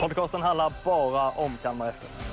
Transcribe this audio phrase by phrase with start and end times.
[0.00, 2.30] Podcasten handlar bara om Kalmar FF.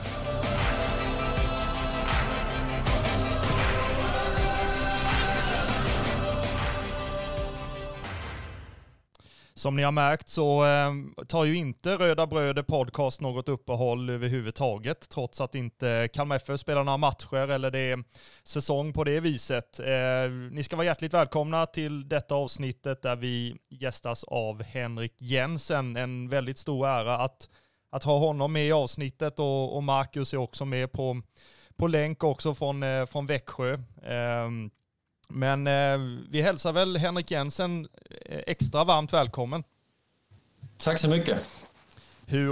[9.57, 10.91] Som ni har märkt så eh,
[11.27, 16.83] tar ju inte Röda Bröder Podcast något uppehåll överhuvudtaget, trots att inte Kalmar FF spelar
[16.83, 18.03] några matcher eller det är
[18.43, 19.79] säsong på det viset.
[19.79, 25.95] Eh, ni ska vara hjärtligt välkomna till detta avsnittet där vi gästas av Henrik Jensen.
[25.95, 27.49] En väldigt stor ära att,
[27.89, 31.21] att ha honom med i avsnittet och, och Marcus är också med på,
[31.75, 33.73] på länk också från, eh, från Växjö.
[34.03, 34.49] Eh,
[35.27, 35.97] men eh,
[36.29, 37.87] vi hälsar väl Henrik Jensen
[38.25, 39.63] eh, extra varmt välkommen.
[40.77, 41.37] Tack så mycket.
[42.25, 42.49] Hur,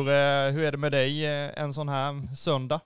[0.52, 2.80] hur är det med dig en sån här söndag?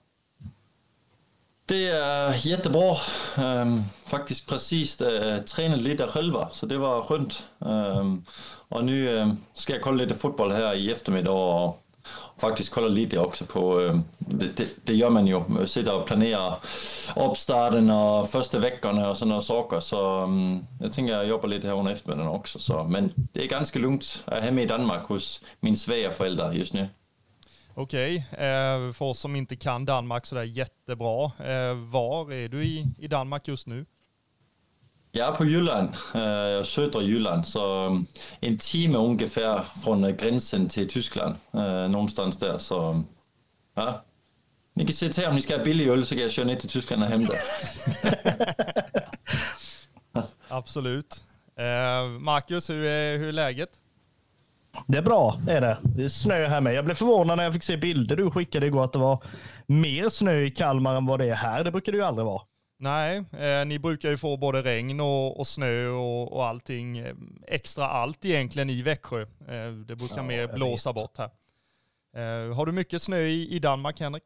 [1.70, 2.96] Det är jättebra.
[3.38, 7.46] Um, faktiskt precis uh, tränat lite själva, så det var skönt.
[7.58, 8.24] Um,
[8.68, 11.82] och nu uh, ska jag kolla lite fotboll här i eftermiddag och
[12.40, 15.44] faktiskt lige det också på, øh, det, det, det, gør man jo.
[15.48, 16.60] Man sidder og planerer
[17.16, 19.80] opstarten uppstarten och första veckorna och noget saker.
[19.80, 22.58] Så øh, um, jag tänker jag jobbar lite här under eftermiddagen också.
[22.58, 24.24] Så, men det är ganska lugnt.
[24.26, 26.88] at have med i Danmark hos min svägerföräldrar just nu.
[27.74, 32.48] Okej, eh, øh, för oss som inte kan Danmark så där jättebra, eh, var är
[32.48, 33.86] du i, i Danmark just nu?
[35.12, 38.06] Jag är på Jylland, äh, södra Jylland, så um,
[38.40, 42.58] en timme ungefär från äh, gränsen till Tyskland, äh, någonstans där.
[42.58, 43.02] Så
[43.74, 44.02] ja.
[44.74, 46.54] Ni kan se till om ni ska ha billig öl så kan jag köra ner
[46.54, 47.32] till Tyskland och hämta.
[50.48, 51.24] Absolut.
[51.56, 53.70] Eh, Marcus, hur är, hur är läget?
[54.86, 55.78] Det är bra, är det.
[55.82, 56.74] Det är snö här med.
[56.74, 59.24] Jag blev förvånad när jag fick se bilder du skickade igår att det var
[59.66, 61.64] mer snö i Kalmar än vad det är här.
[61.64, 62.42] Det brukar det ju aldrig vara.
[62.82, 67.14] Nej, eh, ni brukar ju få både regn och, och snö och, och allting, eh,
[67.46, 69.22] extra allt egentligen i Växjö.
[69.22, 71.30] Eh, det brukar Ja, mer blåsa bort här.
[72.16, 74.22] Eh, har du mycket snö i, i Danmark, Henrik?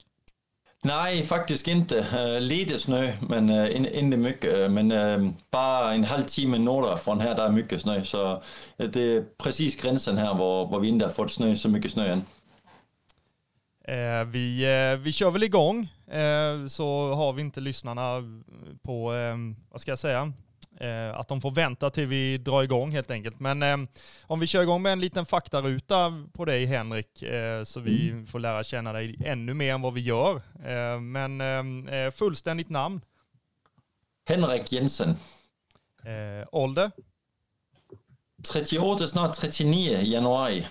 [0.83, 1.99] Nej, faktiskt inte.
[1.99, 4.71] Uh, lite snö, men uh, in, inte mycket.
[4.71, 8.05] Men uh, bara en halvtimme norr från här, där är mycket snö.
[8.05, 8.43] Så
[8.77, 12.13] det är precis gränsen här var, var vi inte har fått snö, så mycket snö
[12.13, 12.23] än.
[13.89, 15.89] Eh, vi, eh, vi kör väl igång,
[16.69, 18.23] så har vi inte lyssnarna
[18.83, 19.37] på, eh,
[19.71, 20.33] vad ska jag säga,
[20.81, 23.41] eh, att de får vänta till vi drar igång helt enkelt.
[23.41, 23.77] Men eh,
[24.23, 28.39] om vi kör igång med en liten faktaruta på dig Henrik, eh, så vi får
[28.39, 30.37] lära känna dig ännu mer än vad vi gör.
[30.65, 31.41] Eh, men
[31.89, 33.01] eh, fullständigt namn,
[34.29, 35.17] Henrik Jensen,
[36.03, 36.91] eh, ålder,
[38.53, 40.67] 38, snart 39 i januari.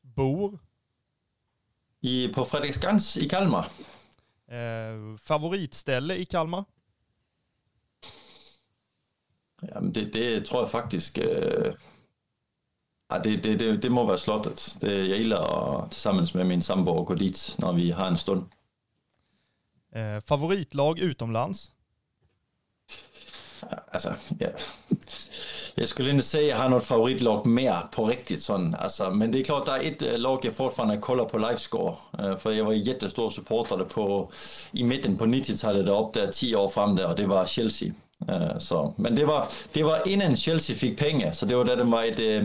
[0.00, 0.58] bor,
[2.00, 3.68] I, på Fredriksskans i Kalmar.
[4.48, 6.64] Eh, favoritställe i Kalmar,
[9.62, 11.18] Jamen det, det tror jag faktiskt...
[11.18, 11.24] Uh,
[13.08, 14.76] ja, det, det, det, det må vara slottet.
[14.80, 18.44] Det, jag gillar att tillsammans med min sambo gå dit när vi har en stund.
[19.92, 21.72] eh, favoritlag utomlands,
[23.92, 24.48] Alltså, ja.
[25.78, 28.74] Jag skulle inte säga at jeg har något favoritlag mer på riktigt sån.
[28.74, 31.94] Alltså, men det är klart, der er et øh, lag jeg fortfarande kollar på livescore.
[32.18, 34.30] Uh, øh, för jag var jättestor supporter på,
[34.72, 37.92] i mitten på 90-talet, deroppe, der där 10 år fram där, och det var Chelsea.
[38.30, 38.94] Uh, så.
[38.96, 42.04] Men det var, det var innan Chelsea fick pengar, så det var da det var
[42.04, 42.42] ett, et,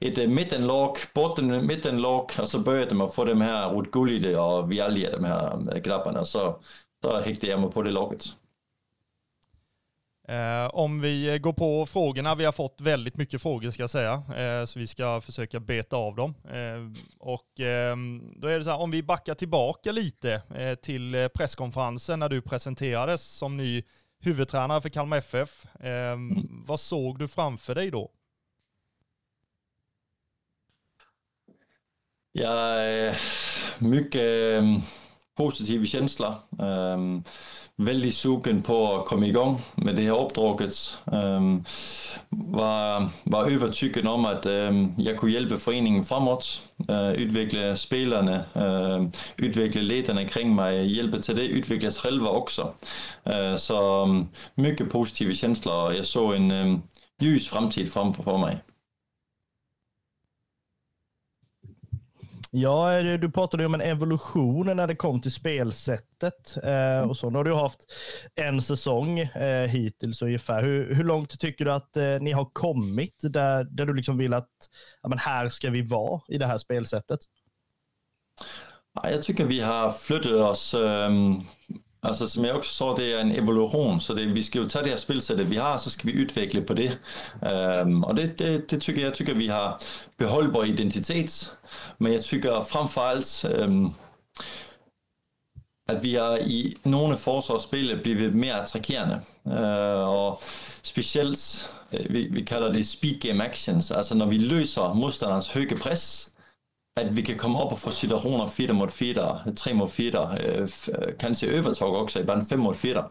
[0.00, 4.72] ett bottom mittenlag, botten mittenlag, och så började man få de här Ruud Gullit och
[4.72, 5.56] Vialli, dem her
[5.86, 6.58] uh, og så
[7.04, 8.34] så häktade jeg mig på det laget.
[10.28, 14.12] Eh, om vi går på frågorna, vi har fått väldigt mycket frågor ska jag säga,
[14.36, 16.34] eh, så vi ska försöka beta av dem.
[16.44, 17.96] Eh, och eh,
[18.36, 22.28] då är det så här, om vi backar tillbaka lite eh, till eh, presskonferensen när
[22.28, 23.82] du presenterades som ny
[24.20, 25.66] huvudtränare för Kalmar FF.
[25.80, 26.16] Eh,
[26.66, 28.10] Vad såg du framför dig då?
[32.32, 33.16] Jag är
[33.78, 34.80] mycket um,
[35.36, 35.84] positiv
[37.78, 40.98] vældig väldigt sugen på att komma igång med det här uppdraget.
[41.12, 41.64] Øhm,
[42.30, 46.42] var, var övertygad om att øhm, jag kunne hjælpe foreningen fremad,
[46.90, 49.08] øh, utveckla spelarna, øh,
[49.42, 52.62] utveckla ledarna kring mig, hjälpa till det, utvecklas själva också.
[53.26, 54.24] Øh, så øh,
[54.56, 56.82] mycket positiva känslor og jag så en øhm, um,
[57.20, 58.58] ljus framtid framför mig.
[62.50, 66.56] Ja, du pratade ju om en evolution när det kom till spelsättet.
[66.62, 67.30] Eh, och så.
[67.30, 67.86] Nu har du haft
[68.34, 70.62] en säsong eh, hittills ungefär.
[70.62, 74.34] Hur, hur långt tycker du att eh, ni har kommit där, där du liksom vill
[74.34, 74.50] att
[75.02, 77.20] ja, men här ska vi vara i det här spelsättet?
[79.02, 81.42] Jag tycker vi har flyttat oss um,
[82.02, 84.82] Altså som jeg også så, det er en evolution, så det, vi skal jo tage
[84.82, 86.98] det her spilsæt, vi har, så skal vi udvikle på det.
[87.82, 89.82] Um, og det, det, det tykker jeg, tykker vi har
[90.18, 91.52] beholdt vores identitet,
[91.98, 93.94] men jeg tykker frem for alt, um,
[95.88, 99.20] at vi har i nogle forsvarsspil blevet mere attrakerende.
[99.44, 100.42] Uh, og
[100.82, 105.76] specielt, øh, vi, vi kalder det speed game actions, altså når vi løser modstanderens høje
[105.82, 106.32] pres,
[107.00, 110.62] at vi kan komme op og få situationer 4 mod 4, 3 mod 4, øh,
[110.62, 113.04] øh kanskje övertag også, ibland 5 mod 4.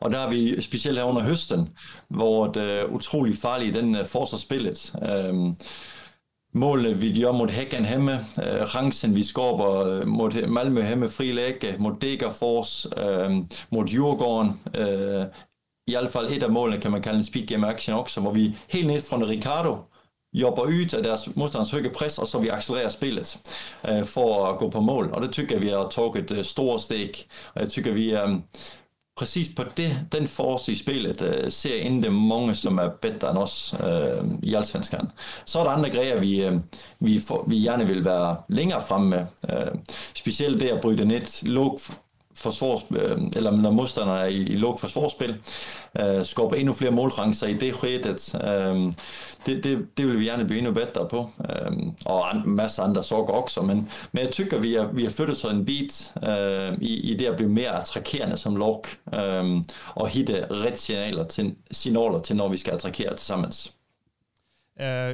[0.00, 1.68] Og der har vi specielt her under høsten,
[2.08, 4.94] hvor det er utrolig farligt den uh, forsvarsspillet.
[5.30, 5.56] Um,
[6.52, 11.74] målene vi gør mod Hækken hjemme, uh, øh, chancen vi skåber mod Malmø hjemme frilægge,
[11.78, 13.32] mod Degerfors, uh,
[13.70, 14.60] mod Djurgården,
[15.88, 18.32] i hvert fald et af målene kan man kalde en speed game action også, hvor
[18.32, 19.76] vi helt ned fra Ricardo,
[20.36, 23.38] jobber ud af deres modstanders høje pres, og så vi accelererer spillet
[23.88, 25.10] øh, for at gå på mål.
[25.12, 27.10] Og det tycker jeg, vi har taget et øh, stort steg.
[27.54, 28.28] Og jeg tycker, vi øh,
[29.16, 33.38] præcis på det, den force i spillet øh, ser ind mange, som er bedre end
[33.38, 35.08] os øh, i Allsvenskan.
[35.44, 36.54] Så er der andre grejer, vi, øh,
[37.00, 39.26] vi, for, vi gerne vil være længere fremme med.
[39.52, 39.74] Øh,
[40.14, 41.82] specielt det at bryde ned, lukke
[42.36, 45.36] forsvars, øh, eller når modstanderne er i, i lågt forsvarsspil,
[46.00, 48.34] øh, skaber endnu flere målchancer i det skedet.
[48.34, 48.92] Øh,
[49.46, 53.04] det, det, det vil vi gerne blive endnu bedre på, øh, og en masse andre
[53.04, 56.72] sorg også, men, men jeg tykker, vi har, vi har flyttet så en bit øh,
[56.80, 59.62] i, i det at blive mere attrakerende som lok, øh,
[59.94, 63.52] og hitte ret signaler til, signaler til, når vi skal attrakere tilsammen.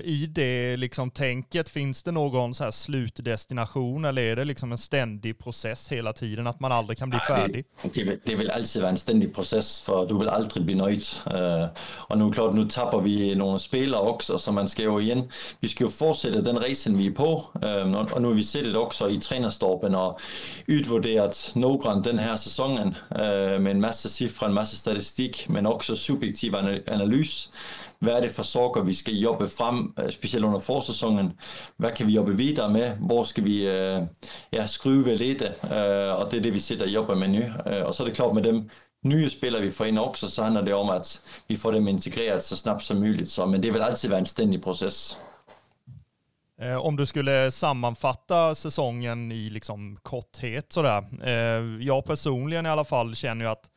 [0.04, 4.78] I det liksom tänket, finns det någon så här slutdestination eller är det liksom en
[4.78, 7.64] ständig process hela tiden, att man aldrig kan bli färdig?
[7.82, 11.04] Det, det, det vill alltid vara en ständig process, för du vill aldrig bli nöjd.
[11.26, 11.66] Uh,
[12.08, 15.28] och nu klart, nu tappar vi några spelare också, så man ska ju igen,
[15.60, 18.72] vi ska ju fortsätta den resan vi är på, uh, och nu har vi sett
[18.72, 20.20] det också i tränarstorpen och
[20.66, 25.96] utvärderat noggrant den här säsongen uh, med en massa siffror, en massa statistik, men också
[25.96, 26.56] subjektiv
[26.86, 27.48] analys.
[28.02, 31.32] Hvad er det for sorger, vi skal jobbe frem, øh, specielt under forsæsonen?
[31.76, 32.90] Hvad kan vi jobbe videre med?
[32.90, 34.00] Hvor skal vi øh,
[34.52, 35.42] ja, skruve lidt?
[35.42, 37.38] Øh, og det er det, vi sidder og jobber med nu.
[37.40, 38.70] Øh, og så er det klart med dem
[39.04, 42.44] nye spillere, vi får ind også, så handler det om, at vi får dem integreret
[42.44, 43.28] så snabbt som muligt.
[43.28, 45.18] Så, men det vil altid være en ständig proces.
[46.62, 51.04] Eh, om du skulle sammanfatta säsongen i liksom korthet sådär.
[51.24, 53.70] Eh, jag personligen i alla fall känner ju att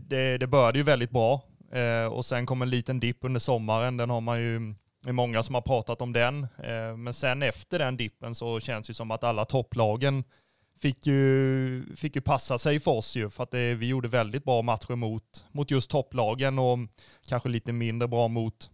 [0.00, 1.42] det, det började ju väldigt bra
[1.74, 3.96] Eh, och sen kom en liten dipp under sommaren.
[3.96, 6.42] Den har man ju, det är många som har pratat om den.
[6.42, 10.24] Eh, men sen efter den dippen så känns det som att alla topplagen
[10.80, 14.44] fick ju, fick ju passa sig för oss ju, för att det, vi gjorde väldigt
[14.44, 16.78] bra matcher mot, mot just topplagen och
[17.28, 18.70] kanske lite mindre bra mot,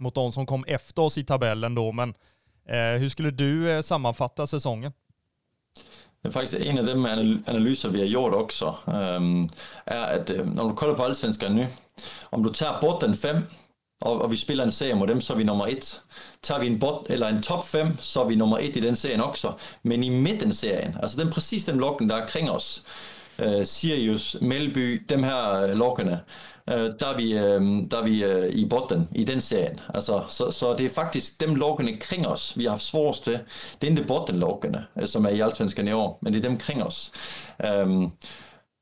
[0.00, 1.92] mot de som kom efter oss i tabellen då.
[1.92, 2.14] Men
[2.68, 4.92] eh, hur skulle du eh, sammanfatta säsongen?
[6.22, 7.06] Det är faktiskt en av de
[7.46, 8.76] analyser, vi har gjort också.
[8.86, 9.50] Um,
[9.84, 11.66] är att, øh, du kollar på allsvenskan nu,
[12.32, 13.36] om du tager bort den 5,
[14.02, 16.00] og, og vi spiller en serie mod dem, så er vi nummer 1.
[16.42, 18.96] Tager vi en, bot, eller en top 5, så er vi nummer 1 i den
[18.96, 19.52] serien også.
[19.82, 22.84] Men i midten serien, altså den præcis den lokken, der er kring os,
[23.38, 26.20] øh, Sirius, Melby, dem her øh, lokkene,
[26.70, 29.80] øh, der er vi, øh, der er vi øh, i botten i den serien.
[29.94, 33.38] Altså, så, så det er faktisk dem lokkene kring os, vi har haft svårest ved.
[33.80, 36.58] Det er ikke bottenlokkene, øh, som er i Allsvenskan i år, men det er dem
[36.58, 37.12] kring os.
[37.64, 38.02] Øh,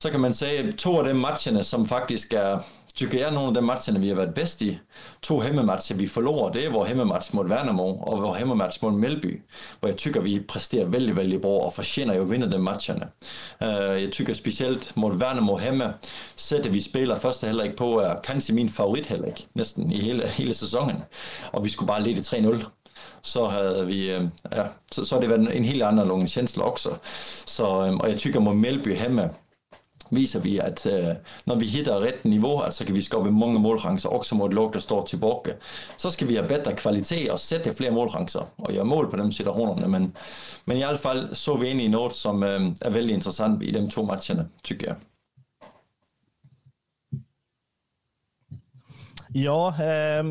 [0.03, 2.59] så kan man sige, to af de matcherne, som faktisk er
[2.95, 4.79] tycker jag nogle af de matcherna vi har været bedst i.
[5.23, 9.43] To hemmematcher vi förlorar, det är vår hemmematch mot Värnamo och vår hemmematch mot Melby.
[9.81, 13.09] Hvor jag tycker vi presterar väldigt, väldigt bra och förtjänar ju att vinna de matcherna.
[13.63, 15.95] Uh, øh, jag tycker speciellt mot Värnamo hemma,
[16.35, 21.03] sättet vi spelar första halvlek på är kanske min favorithalvlek nästan i hela, hela säsongen.
[21.53, 22.65] Och vi skulle bara lede 3-0
[23.23, 26.91] så havde vi, øh, ja, så, så har det været en helt anden känsla också.
[27.47, 29.29] Så, øh, og jeg tycker mod Melby hemma,
[30.13, 31.17] viser vi, at øh,
[31.47, 34.79] når vi hitter ret niveau, altså kan vi skabe mange målchancer, også mod lag, der
[34.79, 35.55] står tilbage,
[35.97, 39.33] så skal vi have bedre kvalitet og sætte flere målchancer og gøre mål på de
[39.33, 39.89] situationerne.
[39.89, 40.17] Men,
[40.67, 43.71] men i alla fald så vi ind i noget, som øh, er vældig interessant i
[43.71, 44.97] de to matcherne, tycker jeg.
[49.35, 50.25] Ja, eh,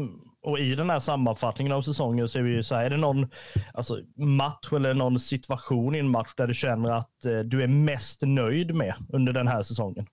[0.43, 2.97] och i den här sammanfattningen av säsongen så är vi ju så här, är det
[2.97, 3.27] någon
[3.73, 7.67] alltså, match eller någon situation i en match där du känner att eh, du är
[7.67, 10.07] mest nöjd med under den här säsongen?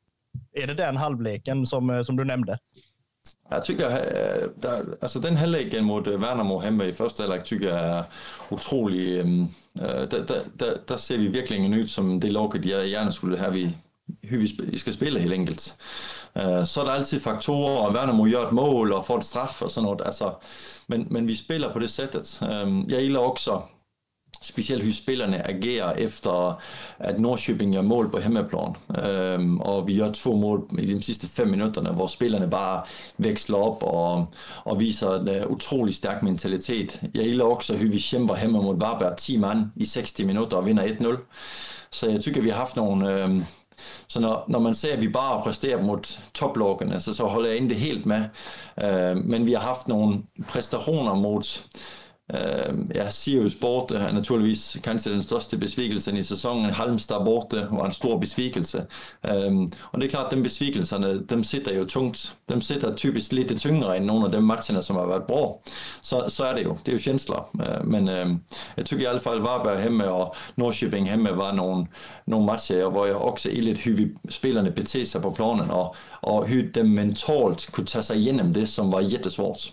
[0.52, 2.58] Är det den halvleken som, eh, som du nämnde?
[3.50, 7.44] Jag tycker, eh, øh, der, altså den halvleg mot øh, Värnamo hemme i første halvleg,
[7.44, 8.02] tycker jeg er
[8.50, 12.90] utrolig, øh, mm, der, der, der, der ser vi virkelig en som det lag, de
[12.90, 13.76] gerne skulle have, vi,
[14.64, 15.76] vi skal spille helt enkelt.
[16.36, 19.24] Øh, så er der altid faktorer, og Werner må gøre et mål og få et
[19.24, 20.32] straf og sådan noget, altså,
[20.88, 22.42] men, men vi spiller på det sættet.
[22.42, 23.60] Øhm, jeg ilder også
[24.42, 26.60] specielt hur spillerne agerer efter
[26.98, 28.76] at Norrköping gør mål på hemmaplan.
[29.04, 32.82] Øhm, og vi gør to mål i de sidste fem minutter, hvor spillerne bare
[33.18, 34.26] veksler op og,
[34.64, 37.02] og viser en uh, utrolig stærk mentalitet.
[37.14, 40.66] Jeg ilder også, hur vi kæmper hjemme mod Varberg 10 mand i 60 minutter og
[40.66, 41.16] vinder 1-0.
[41.90, 43.22] Så jeg tykker, vi har haft nogle...
[43.22, 43.44] Øhm,
[44.08, 47.56] så når, når man ser, at vi bare præsterer mod toploggene, så, så holder jeg
[47.56, 48.22] ikke det helt med.
[48.82, 51.42] Øh, men vi har haft nogle præstationer mod
[52.34, 56.70] Uh, ja, Sirius borte er naturligvis kanskje den største besvikelsen i sæsonen.
[56.70, 58.84] Halmstad borte var en stor besvikelse.
[59.48, 62.34] Um, og det er klart, at de besvikelserne, dem sitter jo tungt.
[62.48, 65.52] De sitter typisk lidt tyngre end nogle af de matcherne, som har været bra.
[66.02, 66.76] Så, så er det jo.
[66.86, 67.50] Det er jo kjensler.
[67.54, 68.36] Uh, men uh,
[68.76, 71.86] jeg tykker i alle fall Varberg hjemme og Norrköping hjemme var nogle,
[72.26, 76.48] nogle matcher, hvor jeg også i lidt hyvig spillerne beter sig på planen, og, og
[76.48, 79.72] hur de mentalt kunne tage sig igennem det, som var jättesvårt.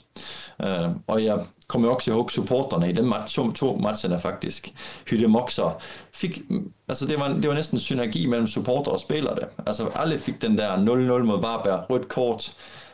[0.59, 4.73] Uh, øh, og jeg kommer också ihåg supporterna i den match, to matcherna faktiskt.
[5.05, 5.81] Hur de också
[6.11, 6.41] fick,
[6.89, 9.47] alltså det var, det var nästan synergi mellan supporter och spelare.
[9.65, 12.43] Alltså alla fick den där 0-0 mot Varberg, rött kort,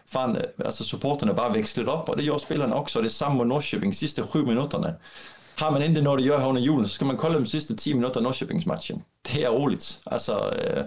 [0.06, 3.01] fan, alltså supporterna bara växlade upp och det gör spelarna också.
[3.01, 4.94] Det är samma Norrköping, sista sju minuterna.
[5.56, 7.96] Har man inte något att göra under julen så ska man kolla de sista 10
[7.96, 9.01] minuterna Norrköpingsmatchen.
[9.22, 10.01] Det är roligt.
[10.04, 10.84] Alltså, eh,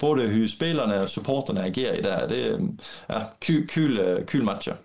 [0.00, 2.26] både hur spelarna och supporterna agerar i det.
[2.28, 2.60] Det är
[3.06, 4.76] ja, kul, kul, øh, kul matcher.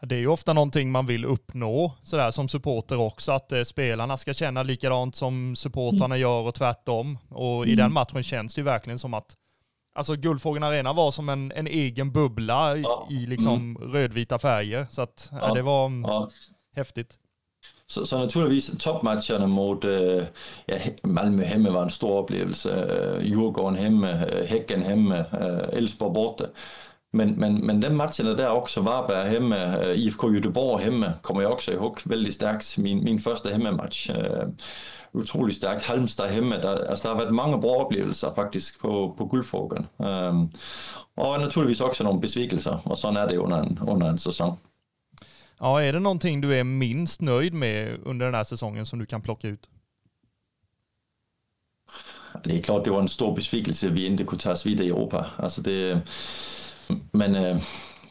[0.00, 4.16] Det är ju ofta någonting man vill uppnå sådär som supporter också, att eh, spelarna
[4.16, 6.20] ska känna likadant som supportrarna mm.
[6.20, 7.18] gör och tvärtom.
[7.28, 7.68] Och mm.
[7.68, 9.36] i den matchen känns det ju verkligen som att
[9.96, 13.08] Alltså Guldfågeln Arena var som en, en egen bubbla ja.
[13.10, 13.92] i liksom mm.
[13.92, 14.86] rödvita färger.
[14.90, 15.54] Så att, ja.
[15.54, 16.30] det var mm, ja.
[16.74, 17.18] häftigt.
[17.86, 19.90] Så, så naturligvis toppmatcherna mot äh,
[20.66, 22.70] ja, Malmö hemma var en stor upplevelse.
[22.70, 26.44] Äh, Djurgården hemma, äh, Häcken hemma, äh, Elfsborg borta.
[27.16, 31.52] Men, men, men den matchen der också, Varberg hemma, øh, IFK Göteborg hemma, kommer jag
[31.52, 32.78] också ihåg väldigt starkt.
[32.78, 34.10] Min, min första hemmamatch.
[34.10, 34.48] Uh,
[35.12, 35.82] utroligt starkt.
[35.82, 39.86] Halmstad hemma, der, altså der har været mange bra oplevelser faktisk på, på Guldfågeln.
[39.96, 40.50] Um,
[41.16, 44.58] og naturligvis också nogle besvikelser, og sådan er det under en, under en säsong.
[45.60, 49.06] Ja, är det någonting du är minst nöjd med under den här säsongen som du
[49.06, 49.68] kan plocka ut?
[52.44, 54.86] Det är klart, det var en stor besvikelse, at vi inte kunne tage os videre
[54.86, 55.26] i Europa.
[55.38, 56.02] Altså det,
[57.12, 57.60] men øh,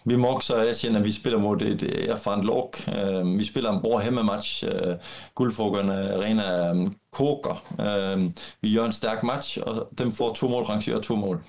[0.06, 2.98] vi mokser Asien, at vi spiller mod et erfarent lag.
[2.98, 4.64] Øh, vi spiller en bror hjemmematch.
[4.66, 4.96] Øh,
[5.36, 7.64] Guldfugerne Arena øh, koker.
[7.80, 11.42] Øh, vi gør en stærk match, og dem får to mål, rangerer to mål.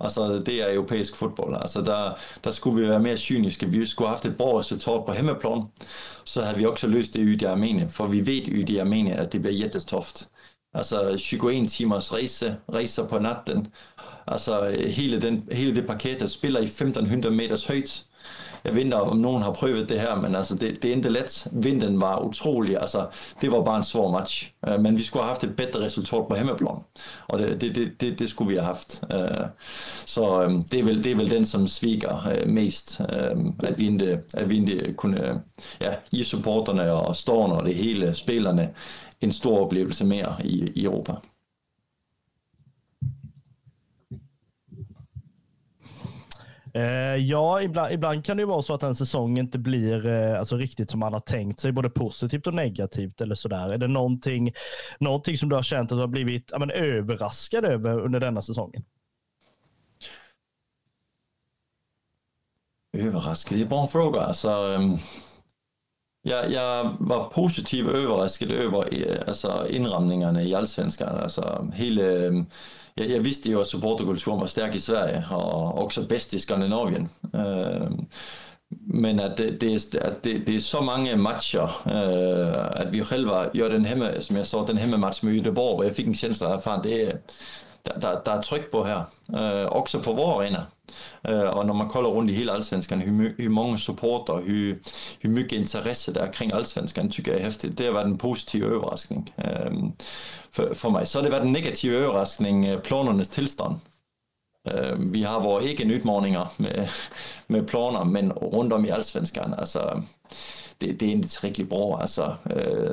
[0.00, 1.56] Altså, det er europæisk fodbold.
[1.60, 2.14] Altså, der,
[2.44, 3.66] der skulle vi være mere kyniske.
[3.66, 5.62] Vi skulle have haft et bra resultat på hemmeplan.
[6.24, 9.40] Så havde vi også løst det i Armenien, for vi ved i Armenien, at det
[9.42, 10.28] bliver jättestoft.
[10.74, 13.66] Altså 21 timers rejse, rejser på natten,
[14.30, 18.04] Altså øh, hele, den, hele det parket, der spiller i 1500 meters højt.
[18.64, 21.46] Jeg venter, om nogen har prøvet det her, men altså, det, det endte let.
[21.52, 22.80] Vinden var utrolig.
[22.80, 23.06] Altså,
[23.40, 24.52] det var bare en svår match.
[24.68, 26.80] Uh, men vi skulle have haft et bedre resultat på hjemmeplan.
[27.28, 29.02] Og det, det, det, det, det skulle vi have haft.
[29.14, 29.46] Uh,
[30.06, 33.00] så um, det, er vel, det er vel den, som sviger uh, mest.
[33.00, 35.38] Uh, at, vi ikke, at vi ikke kunne uh,
[35.80, 38.70] ja, give supporterne og stående og det hele spillerne
[39.20, 41.12] en stor oplevelse mere i, i Europa.
[46.74, 50.38] Eh, ja, ibland, ibland, kan det ju vara så att en säsong inte blir eh,
[50.38, 53.72] alltså, riktigt som man har tänkt sig, både positivt och negativt eller sådär.
[53.72, 54.52] Är det någonting,
[54.98, 58.42] någonting som du har känt att du har blivit ja, men, överraskad över under denna
[58.42, 58.84] säsongen?
[62.98, 63.58] Överraskad?
[63.58, 64.20] Det är en bra fråga.
[64.20, 64.98] Alltså, um,
[66.22, 71.16] jag, jag var positivt överraskad över eh, alltså, inramningarna i allsvenskan.
[71.16, 72.32] Alltså, hela eh,
[72.96, 77.10] jeg, jeg vidste jo, at supporterkulturen var stærk i Sverige, og også bedst i Skandinavien.
[77.34, 77.90] Øh,
[78.70, 83.02] men at det, det, er, at det, det er så mange matcher, øh, at vi
[83.02, 86.06] selv gør den hemme, som jeg så, den hemme match med Göteborg, hvor jeg fik
[86.06, 87.12] en känsla af, at det er,
[87.86, 88.98] der, der, der er tryk på her.
[89.34, 90.64] Øh, også på vores arena.
[91.28, 94.74] Øh, og når man kolder rundt i hele allsvenskan, hur, hur mange supporter, hur,
[95.22, 97.78] hur mycket intresse der er kring allsvenskan, tycker jeg er hæftigt.
[97.78, 99.72] Det har været en positiv överraskning øh,
[100.52, 101.08] for, for mig.
[101.08, 103.74] Så har det været en negativ överraskning, øh, planernes tilstand.
[104.68, 106.88] Øh, vi har våra egen utmaningar med,
[107.48, 110.02] med planer, men runt om i allsvenskan, alltså,
[110.80, 112.00] det, det är inte riktigt bra.
[112.00, 112.36] Alltså,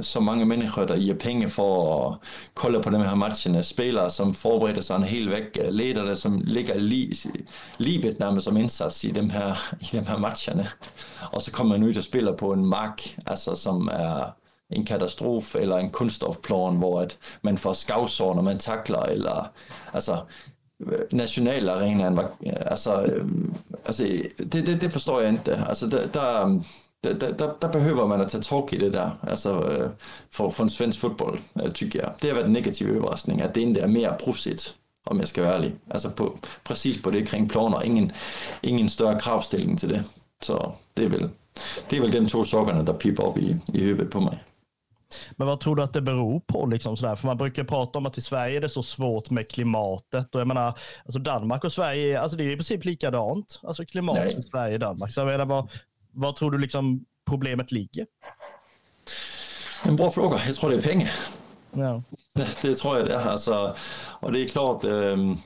[0.01, 2.19] så många människor där ger pengar för att
[2.53, 6.75] kolla på de här matcherna, spelare som förbereder sig en hel vecka, ledare som lägger
[6.75, 7.13] li,
[7.77, 10.67] livet närmast som insats i de här, i de här matcherna.
[11.31, 14.31] Och så kommer man ut och spelar på en mark alltså, som är
[14.69, 19.51] en katastrof eller en kunststofplan, hvor at man får skavsår, når man takler, eller
[19.93, 20.25] altså
[21.11, 23.25] nationalarenaen var, altså, øh,
[23.85, 24.03] altså
[24.37, 25.63] det, det, det forstår jeg ikke.
[25.67, 26.61] Altså der, der,
[27.13, 29.51] der, der, der behøver man at tage tag i det der, altså
[30.31, 31.39] for, for en svensk fodbold,
[31.73, 32.13] tykker jeg.
[32.21, 35.43] Det har været en negativ overraskning, at det ikke er mere prosit, om jeg skal
[35.43, 35.75] være ærlig.
[35.89, 38.11] Altså på, præcis på det kring planer, ingen,
[38.63, 40.03] ingen større kravstilling til det.
[40.41, 41.29] Så det er vel,
[41.89, 44.37] det er vel de to sokkerne, der piper op i, i hovedet på mig.
[45.37, 46.65] Men vad tror du att det beror på?
[46.65, 47.15] Liksom sådär?
[47.15, 50.35] För man brukar prata om att i Sverige är det så svårt med klimatet.
[50.35, 53.59] Och jag menar, alltså Danmark och Sverige, alltså det är i princip likadant.
[53.63, 55.13] Alltså klimatet i Sverige och Danmark.
[55.13, 55.69] Så jag menar, vad,
[56.17, 58.05] vad tror du liksom problemet ligger?
[59.85, 60.39] En bra fråga.
[60.47, 61.11] Jag tror det är pengar.
[61.71, 62.03] Ja.
[62.35, 63.29] Det, det tror jag det är.
[63.29, 63.75] Alltså,
[64.19, 65.37] och det är klart, ähm,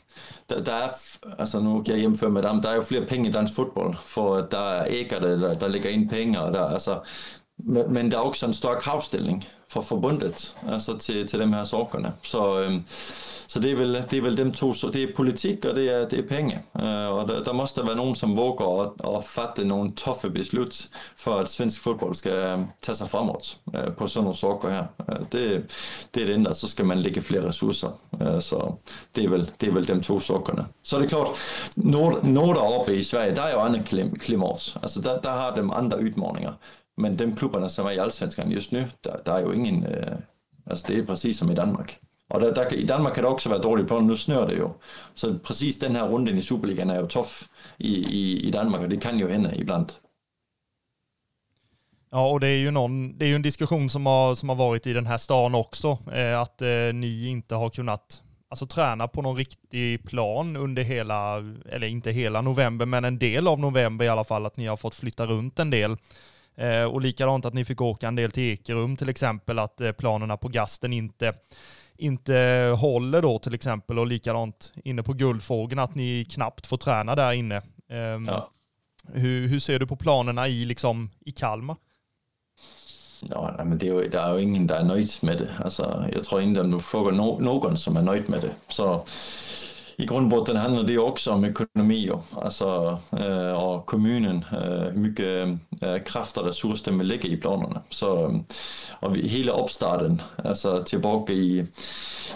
[0.50, 0.90] der, der er,
[1.38, 3.96] altså nu kan jeg hjemføre med dem, der er jo flere penge i dansk fodbold,
[4.04, 7.00] for der er ægger, der, der ligger ind penge, og der, altså,
[7.64, 11.64] men, men der er også en større kravstilling for forbundet altså til, til de her
[11.64, 12.14] sorgerne.
[12.22, 12.84] Så, øhm,
[13.48, 16.02] så det, er vel, det er vel dem to, så det er politik og det
[16.02, 16.56] er, det er penge.
[16.56, 20.88] Øh, og der, der måste være nogen, som våger at, at fatte nogle toffe beslut,
[21.18, 24.86] for at svensk fodbold skal øhm, tage sig fremad øh, på sådan nogle sorger her.
[25.10, 25.66] Øh, det,
[26.16, 28.00] det er det enda, så skal man lægge flere ressourcer.
[28.22, 28.74] Øh, så
[29.16, 30.66] det er, vel, det er vel dem to sorgerne.
[30.84, 31.28] Så er det klart,
[31.76, 33.84] når, når der oppe i Sverige, der er jo andre
[34.20, 34.78] klimat.
[34.84, 36.52] Altså der, der har dem andre udfordringer.
[36.98, 40.16] Men de klubbarna som är i allsvenskan just nu, där, där är ju ingen, Øh,
[40.66, 42.00] alltså det är precis som i Danmark.
[42.30, 44.70] Och där, där, i Danmark kan det också vara dåligt på, nu snör det ju.
[45.14, 48.90] Så precis den här runde i Superligan är ju tuff i, i, i Danmark och
[48.90, 49.94] det kan ju hända ibland.
[52.12, 54.56] Ja, och det är ju någon, det är ju en diskussion som har, som har
[54.56, 59.08] varit i den här stan också, eh, att eh, ni inte har kunnat alltså, träna
[59.08, 61.38] på någon riktig plan under hela,
[61.70, 64.78] eller inte hela november, men en del av november i alla fall, att ni har
[64.78, 65.98] fått flytta runt en del.
[66.56, 69.92] Eh, och likadant att ni fick åka en del till Ekerum till exempel, att eh,
[69.92, 71.34] planerna på gasten inte,
[71.98, 72.36] inte
[72.80, 77.32] håller då till exempel och likadant inne på Guldfågeln att ni knappt får träna där
[77.32, 77.56] inne.
[77.90, 77.98] Eh,
[78.28, 78.50] ja.
[79.14, 81.76] hur, hur ser du på planerna i, liksom, i Kalmar?
[83.30, 85.50] Ja, men det är ju, det är ju ingen, der är nöjd med det.
[85.64, 88.52] Alltså, jag tror inte att du frågar no någon som är nöjd med det.
[88.68, 89.06] Så
[90.02, 92.10] i grundbotten handlar det också om ekonomi
[92.42, 97.80] alltså, øh, och kommunen, øh, hur mycket øh, kraft och resurser de vill i planerna.
[97.90, 98.36] Så, øh,
[99.02, 101.64] och vi, hela uppstarten, alltså tillbaka i,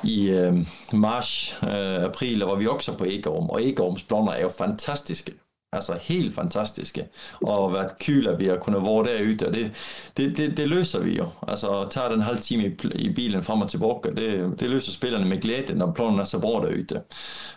[0.03, 0.53] i øh,
[0.93, 5.31] mars, øh, april var vi också på Egerum och Egerums planer är ju fantastiska.
[5.75, 7.05] Alltså helt fantastiske.
[7.41, 9.51] Och hvad kyler vi har kunnet vara derude, ute.
[9.51, 9.71] Det,
[10.13, 11.25] det, det, det löser vi ju.
[11.39, 14.11] Alltså ta den halv time i, i bilen fram och tillbaka.
[14.11, 17.01] Det, det löser spelarna med glädje när planen är så bra där ute.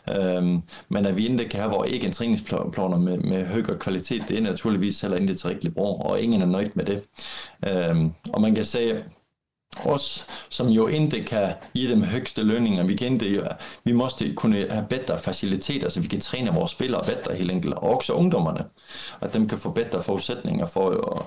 [0.04, 4.22] Um, øhm, men at vi inte kan ha vores egen träningsplaner med, med højere kvalitet,
[4.28, 5.87] det är naturligtvis heller inte tillräckligt bra.
[5.87, 7.02] Och ingen är nöjd med det.
[7.70, 8.96] Øhm, um, och man kan säga
[9.85, 12.85] oss som jo inte kan ge dem högsta löningar.
[12.85, 17.04] Vi, kan inte, vi måste kunna ha bättre faciliteter så vi kan träna våra spelare
[17.07, 17.74] bättre helt enkelt.
[17.74, 18.64] Och också ungdomarna.
[19.18, 21.26] Att de kan få bättre förutsättningar för att,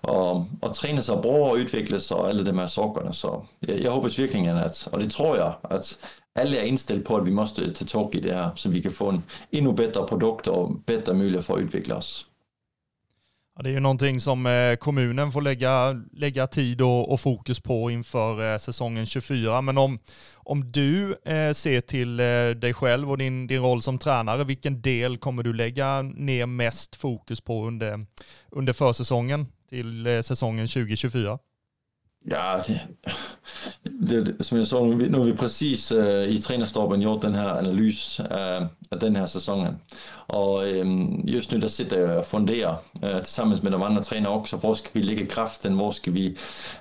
[0.00, 3.12] och, och träna sig bra och utvecklas och alla de här sakerna.
[3.12, 5.98] Så jag, jag hoppas verkligen att, och det tror jag, att
[6.38, 8.92] alla är inställda på att vi måste ta tag i det här så vi kan
[8.92, 12.26] få en ännu bättre produkt och bättre möjlighet för att utveckla oss.
[13.56, 17.60] Ja, det är ju någonting som eh, kommunen får lägga, lägga tid och, och fokus
[17.60, 19.60] på inför eh, säsongen 24.
[19.60, 19.98] Men om,
[20.34, 22.24] om du eh, ser till eh,
[22.60, 26.96] dig själv och din, din roll som tränare, vilken del kommer du lägga ner mest
[26.96, 28.06] fokus på under,
[28.50, 31.38] under försäsongen till säsongen 2024?
[32.24, 32.60] Ja,
[33.82, 37.58] det, det, som jag så, nu har vi precis øh, i tränarstabben gjort den här
[37.58, 39.76] analys af, av den här säsongen.
[40.26, 40.86] Och øh,
[41.24, 44.56] just nu der sitter jag och funderar øh, tillsammans med de andra træner också.
[44.56, 45.74] hvor ska vi lägga kraften?
[45.74, 46.36] hvor ska vi...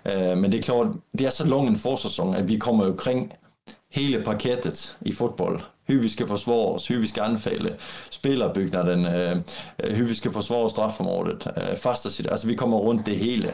[0.05, 3.33] Øh, men det är klart, det är så lång en försäsong att vi kommer kring
[3.89, 7.69] hele paketet i fotboll hur vi ska försvara oss, hur vi ska anfalla
[8.09, 9.37] spelarbyggnaden, øh,
[9.77, 13.49] øh hur vi ska försvara straffområdet, øh, fasta altså Alltså vi kommer runt det hela.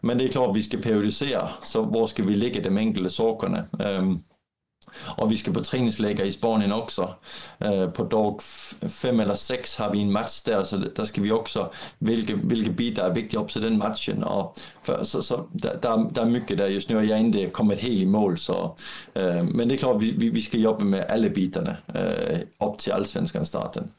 [0.00, 3.58] Men det är klart, vi ska periodisera, så var ska vi lägga de enkelte sakerna?
[3.58, 4.12] Øh,
[5.18, 7.14] Och vi ska på träningsläger i Spanien också.
[7.58, 8.40] Eh, øh, på dag
[8.88, 12.70] fem eller sex har vi en match där, så där ska vi också, vilka, vilka
[12.70, 14.22] bitar är vigtige op til den matchen.
[14.22, 17.52] Och för, så, så där, där, er mycket där just nu, och jeg er ikke
[17.52, 18.38] kommet helt i mål.
[18.38, 18.76] Så,
[19.14, 22.40] eh, men det är klart, vi, vi, vi ska jobba med alla bitarna eh, øh,
[22.58, 23.90] op til allsvenskan starten.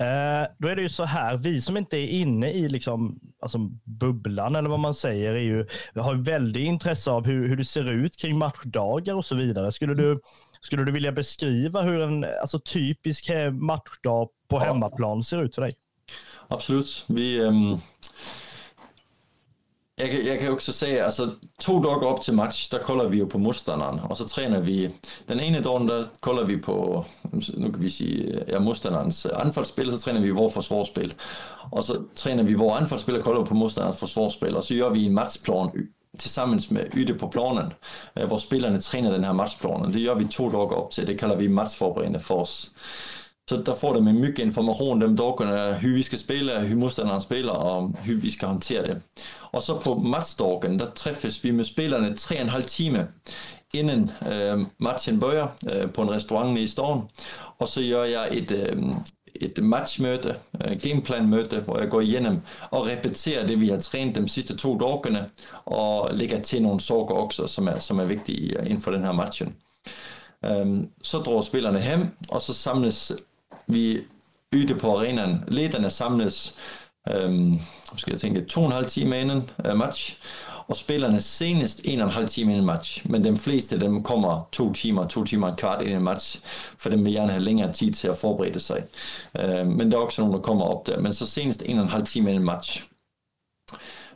[0.00, 3.58] Eh, då är det ju så här, vi som inte är inne i liksom, alltså
[3.84, 7.92] bubblan eller vad man säger, är ju, har väldigt intresse av hur, hur det ser
[7.92, 9.72] ut kring matchdagar och så vidare.
[9.72, 10.20] Skulle du,
[10.60, 15.74] skulle du vilja beskriva hur en alltså, typisk matchdag på hemmaplan ser ut för dig?
[16.48, 17.04] Absolut.
[17.08, 17.80] Vi, um
[20.00, 21.30] jeg, kan, jag kan så sige, altså
[21.60, 24.90] to dage op til match, der kolder vi jo på modstanderen, og så træner vi,
[25.28, 27.04] den ene dag, der kolder vi på,
[27.54, 31.14] nu kan vi sige, ja, modstanderens anfaldsspil, så træner vi vores forsvarsspil,
[31.70, 35.04] og så træner vi vores anfaldsspil og kolder på modstanderens forsvarsspil, og så gør vi
[35.04, 35.68] en matchplan
[36.18, 37.72] tilsammen med ute på planen,
[38.18, 39.94] øh, hvor spillerne træner den den matchplan, matchplanen.
[39.94, 42.72] Det gør vi to dage op til, det kalder vi matchforberedende for os.
[43.48, 47.54] Så der får de mycket information de dagarna, hur vi ska spela, hur motståndaren spelar
[47.54, 49.00] och hur vi ska hantera det.
[49.52, 53.06] Och så på matchdagen, där träffas vi med spelarna tre och en halv timme
[53.72, 57.02] innan äh, øh, matchen börjar øh, på en restaurang i stan.
[57.58, 58.82] Och så gör jag ett, øh,
[59.34, 64.14] ett matchmöte, äh, øh, gameplanmöte, där jag går igenom och repeterar det vi har tränat
[64.14, 68.18] de sista två dagarna och lægger till nogle saker också som är, som är øh,
[68.26, 69.54] inden inför den här matchen.
[70.46, 73.12] Um, så drar spelarna hem och så samlas
[73.68, 74.00] vi
[74.52, 75.44] ydte på arenaen.
[75.48, 76.54] Lederne samles
[77.10, 77.58] øhm,
[77.96, 80.16] skal jeg tænke, to og en halv time inden uh, øh, match
[80.66, 83.10] og spillerne senest en og en halv time inden match.
[83.10, 86.40] Men de fleste af dem kommer två timmar, två timmar och kvart inden match.
[86.78, 88.84] for dem vil gerne have længere tid til at forberede sig.
[89.38, 91.84] Uh, men der er også nogen, der kommer op der, Men så senest en og
[91.84, 92.84] en halv time inden match.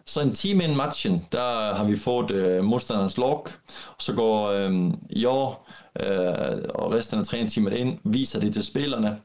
[0.07, 3.49] Så en time inden matchen, der har vi fået øh, motståndarens log,
[3.99, 5.55] Så går øh, jeg
[6.01, 9.19] øh, og resten af træningsteamet ind, viser det til spillerne.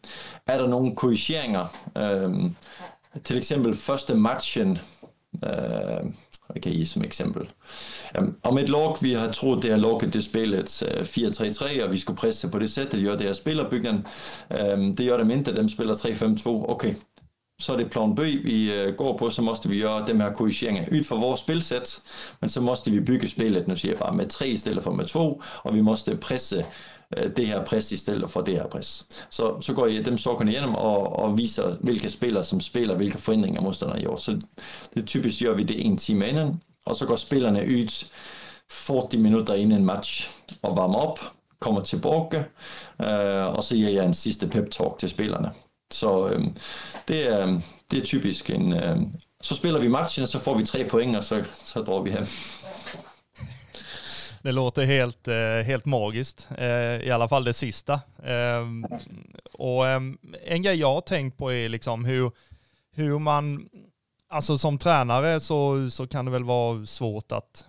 [0.48, 1.66] Er der nogle korrigeringer?
[1.98, 2.52] Øh,
[3.24, 4.80] til eksempel første matchen,
[5.44, 6.12] øh,
[6.56, 7.50] jeg kan give som eksempel.
[8.16, 11.84] Jamen, om et log, vi har troet, det har lukket det spillet øh, uh, 4-3-3,
[11.84, 14.06] og vi skulle presse på det sæt, det gør det her spillerbyggen.
[14.74, 16.48] Um, det gør dem ikke, dem spiller 3-5-2.
[16.48, 16.96] Okay,
[17.60, 20.34] så er det plan B, vi øh, går på, så måste vi gøre dem her
[20.34, 22.00] korrigeringer ud fra vores spilsæt,
[22.41, 24.91] men så måste vi bygge spillet, nu siger jeg bare, med tre i stedet for
[24.91, 26.65] med to, og vi måste presse
[27.17, 29.06] øh, det her pres i stedet for det her pres.
[29.30, 33.17] Så, så går jeg dem sokkerne igennem og, og viser, hvilke spillere som spiller, hvilke
[33.17, 34.22] forhindringer modstanderne har gjort.
[34.22, 34.41] Så
[34.93, 38.06] det typisk gør vi det en time inden, og så går spillerne ud
[38.72, 40.30] 40 minutter inden en match
[40.62, 41.20] og varmer op,
[41.60, 42.46] kommer tilbage,
[43.02, 45.52] øh, og så giver jeg en sidste pep-talk til spillerne.
[45.91, 46.41] Så øh,
[47.08, 47.60] det, er,
[47.91, 48.73] det er typisk en...
[48.73, 48.97] Øh,
[49.41, 52.12] så spiller vi matchen, og så får vi tre poäng och så, så drar vi
[52.12, 52.26] hem.
[54.41, 58.02] Det låter helt, eh, helt magiskt, eh, i alla fall det sista.
[58.23, 58.86] Ehm,
[59.54, 62.32] och ehm, en grej jag har tänkt på är liksom hur,
[62.95, 63.69] hur man,
[64.30, 67.66] alltså som tränare så, så kan det väl vara svårt att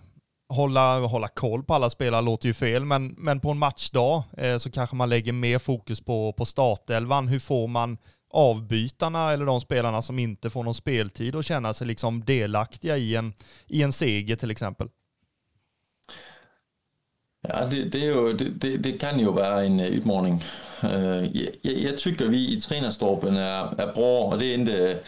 [0.48, 4.58] hålla, hålla koll på alla spelare låter ju fel, men, men på en matchdag eh,
[4.58, 7.28] så kanske man lägger mer fokus på, på startelvan.
[7.28, 7.98] Hur får man
[8.30, 13.14] avbytarna eller de spelarna som inte får någon speltid att känna sig liksom delaktiga i
[13.14, 13.32] en,
[13.66, 14.88] i en seger till exempel?
[17.48, 20.42] Ja, det, det, är ju, det, det, kan ju vara en øh, utmaning.
[20.84, 24.98] Uh, øh, jag, jag, tycker vi i trænerstorpen är, är bra och det är inte,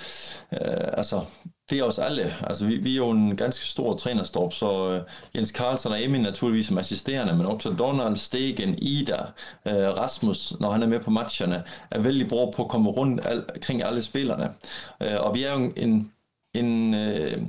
[0.52, 1.26] uh, øh, alltså
[1.70, 2.34] det er os alle.
[2.42, 5.02] Altså, vi, vi er jo en ganske stor trænerstorp, så uh,
[5.36, 9.20] Jens Karlsson og Emil naturligvis som assisterende, men også Donald, Stegen, Ida,
[9.66, 13.26] uh, Rasmus, når han er med på matcherne, er vældig bra på at komme rundt
[13.26, 14.48] al, kring alle spillerne.
[15.00, 16.12] Uh, og vi er jo en,
[16.54, 17.42] en, uh,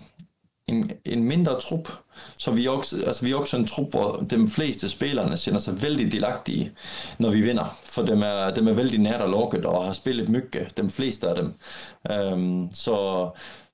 [0.67, 1.87] en, en mindre trup,
[2.37, 5.59] så vi er, også, altså vi er også en trup, hvor de fleste spillerne kender
[5.59, 6.71] sig vældig delagtige,
[7.17, 7.77] når vi vinder.
[7.83, 11.27] For dem er, dem er vældig nært og lukket og har spillet mygge, de fleste
[11.27, 11.53] af dem.
[12.33, 13.29] Um, så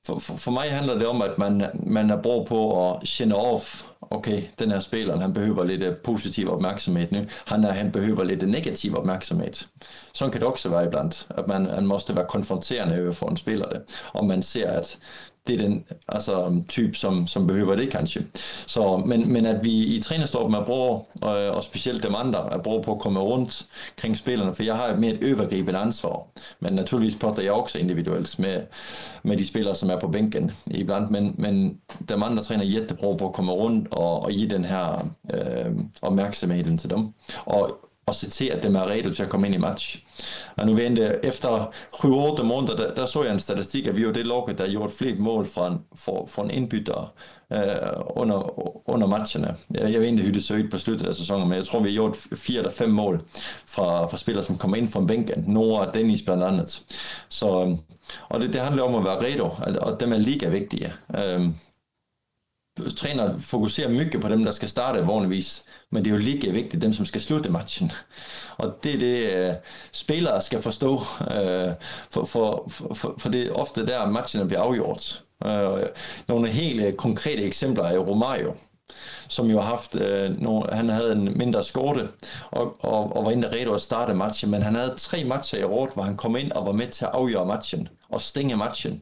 [0.07, 3.35] för, för, for mig handlar det om att man, man er brug på att sende
[3.35, 3.85] off.
[4.09, 7.27] okej, okay, den här spelaren, han behöver lite øh, positiv uppmärksamhet nu.
[7.45, 9.67] Han, er, han behöver lite øh, negativ uppmärksamhet.
[10.13, 13.37] Sådan kan det også vara ibland, att man, man måste vara konfronterande över för en
[13.37, 13.81] spelare.
[14.13, 14.99] Om man ser att
[15.47, 18.23] det er den alltså, typ som, som behöver det kanske.
[18.65, 22.57] Så, men, men att vi i tränarstorpen er bra, og, och speciellt de andra, er
[22.57, 26.23] bra på at komma runt kring spelarna, för jag har mere ett övergripande ansvar.
[26.59, 28.61] Men naturligtvis pratar jag också individuellt med,
[29.21, 33.17] med de spelare som är på bänken ibland, men, men de andra tränare Jette jättebra
[33.17, 37.13] på at komma runt och, og give den här øh, opmærksomheden till dem.
[37.45, 39.97] Och og se till att de redo til att komma in i match.
[40.57, 41.67] Och nu vente, efter
[42.01, 44.91] 7-8 månader, där, där så jag en statistik at vi var det laget, der gjort
[44.91, 45.79] flest mål från,
[46.27, 47.11] från indbytter
[47.53, 49.55] øh, under, under matcherna.
[49.69, 51.79] Jeg, jeg ved ikke, hur det så ut på slutet af sæsonen, men jeg tror,
[51.79, 53.21] vi har gjort fire eller fem mål
[53.65, 55.43] fra, fra spillere, som kommer ind fra bænken.
[55.47, 56.81] Nora Dennis blandt andet.
[57.29, 57.77] Så,
[58.29, 59.49] og det, det handler om at være redo,
[59.81, 60.93] og dem er liga vigtige.
[61.15, 61.45] Øh,
[62.97, 66.81] træner fokuserer mycket på dem, der skal starte vanligvis, men det er jo lige vigtigt
[66.81, 67.91] dem, som skal slutte matchen.
[68.57, 69.55] Og det er det, uh,
[69.91, 71.73] spillere skal forstå, uh,
[72.11, 75.23] for, for, for, for det er ofte der, matchen bliver afgjort.
[75.45, 75.81] Uh,
[76.27, 78.53] nogle helt konkrete eksempler er Romario,
[79.29, 79.95] som jo har haft,
[80.39, 82.07] nogle, han havde en mindre skorte,
[82.51, 85.63] og, og, og var inde redo at starte matchen, men han havde tre matcher i
[85.63, 89.01] råd, hvor han kom ind og var med til at afgøre matchen, og stænge matchen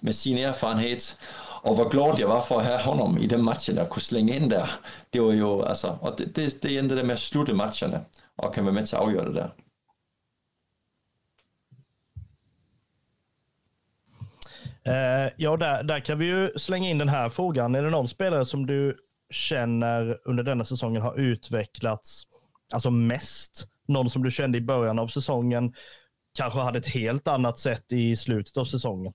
[0.00, 1.16] med sin erfarenhed,
[1.64, 4.36] og hvor glad jeg var for at have honom i den matchen og kunne slænge
[4.36, 4.80] ind der.
[5.12, 8.04] Det var jo, altså, og det, det, det endte der med at slutte matcherne
[8.38, 9.48] og kan være med til at afgøre det der.
[14.86, 17.74] Uh, ja, där, där kan vi ju slänga in den här frågan.
[17.74, 18.96] Är det någon spelare som du
[19.30, 22.22] känner under denna säsongen har utvecklats
[22.72, 23.66] alltså mest?
[23.88, 25.74] Någon som du kände i början av säsongen
[26.38, 29.12] kanske hade ett helt annat sätt i slutet av säsongen?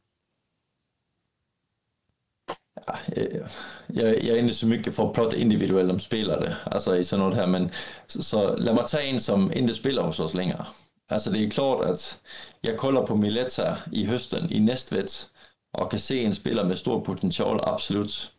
[3.88, 7.34] Jag, jag är inte så mycket för att prata individuellt om spelare, alltså i sådan
[7.34, 7.71] här, men
[8.08, 10.65] så, så lad mig tage en som inte spelar hos oss längre.
[11.12, 12.19] Alltså det är klart att
[12.62, 15.29] jag kollar på Mileta i hösten i Nästvet
[15.77, 18.32] och kan se en spelare med stor potential, absolut.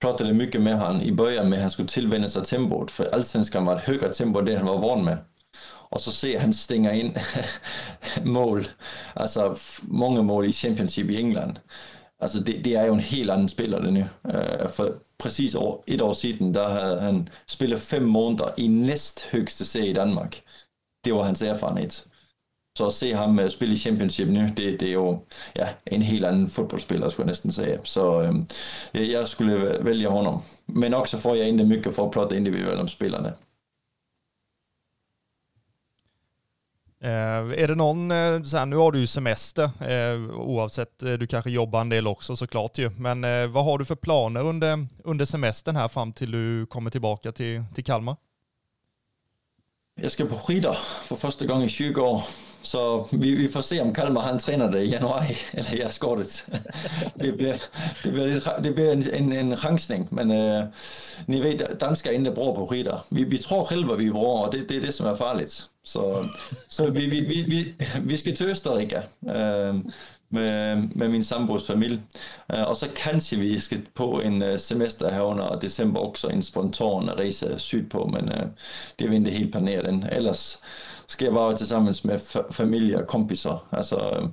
[0.00, 3.64] Pratade mycket med han i början med att han skulle tillvänja sig tempot, för allsvenskan
[3.64, 5.18] var ett högre tempo än det han var van med.
[5.90, 7.14] Och så ser han stänga in
[8.22, 8.68] mål,
[9.14, 11.60] alltså många mål i Championship i England.
[12.20, 14.00] Altså det, det er jo en helt anden spiller den nu.
[14.00, 18.66] Uh, øh, for præcis år, et år siden, der havde han spillet fem måneder i
[18.66, 20.40] næst højeste serie i Danmark.
[21.04, 21.90] Det var hans erfarenhed.
[22.78, 25.24] Så at se ham uh, spille i Championship nu, det, det er jo
[25.56, 27.80] ja, en helt anden fodboldspiller, skulle jeg næsten sige.
[27.84, 28.48] Så um,
[28.94, 30.42] jeg, jeg skulle vælge honom.
[30.66, 33.32] Men også får jeg egentlig mycket for at plotte individuelt om spillerne.
[37.00, 37.10] Eh,
[37.62, 41.26] är det någon, eh, så här, nu har du ju semester, eh, oavsett, eh, du
[41.26, 44.86] kanske jobbar en del också såklart ju, men eh, vad har du för planer under,
[45.04, 48.16] under semestern här fram till du kommer tillbaka till, till Kalmar?
[50.00, 52.22] Jag ska på skidor för första gången i 20 år.
[52.62, 56.44] Så vi, vi får se om Kalmar han tränar det i januari, eller jag skadet.
[57.14, 57.62] det blir,
[58.02, 60.64] det blir, det blir en, en, en rangsning, men øh,
[61.26, 63.04] ni vet, danskar inte bruger på ritter.
[63.10, 65.70] Vi, vi tror själva vi bruger, og och det, det är det som är farligt.
[65.84, 66.28] Så,
[66.68, 69.74] så vi, vi, vi, vi, vi ska til Østerrike øh,
[70.30, 72.00] med, med min sambos familj.
[72.52, 76.28] Øh, og och så kanske vi ska på en øh, semester här under december också,
[76.28, 78.46] en spontan resa sydpå, men øh,
[78.98, 80.04] det är vi ikke helt planeret end.
[80.12, 80.58] Ellers
[81.10, 83.60] ska bare vara tillsammans med familie och kompisar.
[83.70, 84.32] Alltså, øhm,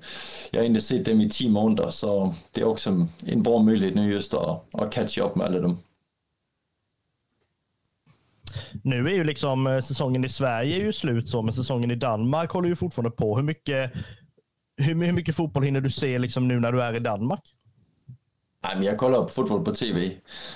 [0.51, 3.95] jeg har inte set dem i 10 månader så det är också en bra möjlighet
[3.95, 5.77] nu just att, att catcha upp med alla dem.
[8.83, 11.95] Nu är ju liksom øh, säsongen i Sverige är ju slut så, men säsongen i
[11.95, 13.35] Danmark håller ju fortfarande på.
[13.35, 13.91] Hur mycket,
[14.77, 17.54] hur, hur mycket fotboll hinner du se liksom nu när du är i Danmark?
[18.65, 20.11] Nej, men jeg kolder fodbold på tv.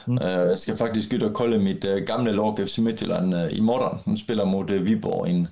[0.08, 0.14] Mm.
[0.14, 3.60] Uh, jeg skal faktisk ud og kolde mit uh, gamle lag FC Midtjylland uh, i
[3.60, 4.16] morgen.
[4.16, 5.48] De spiller mod uh, Viborg, en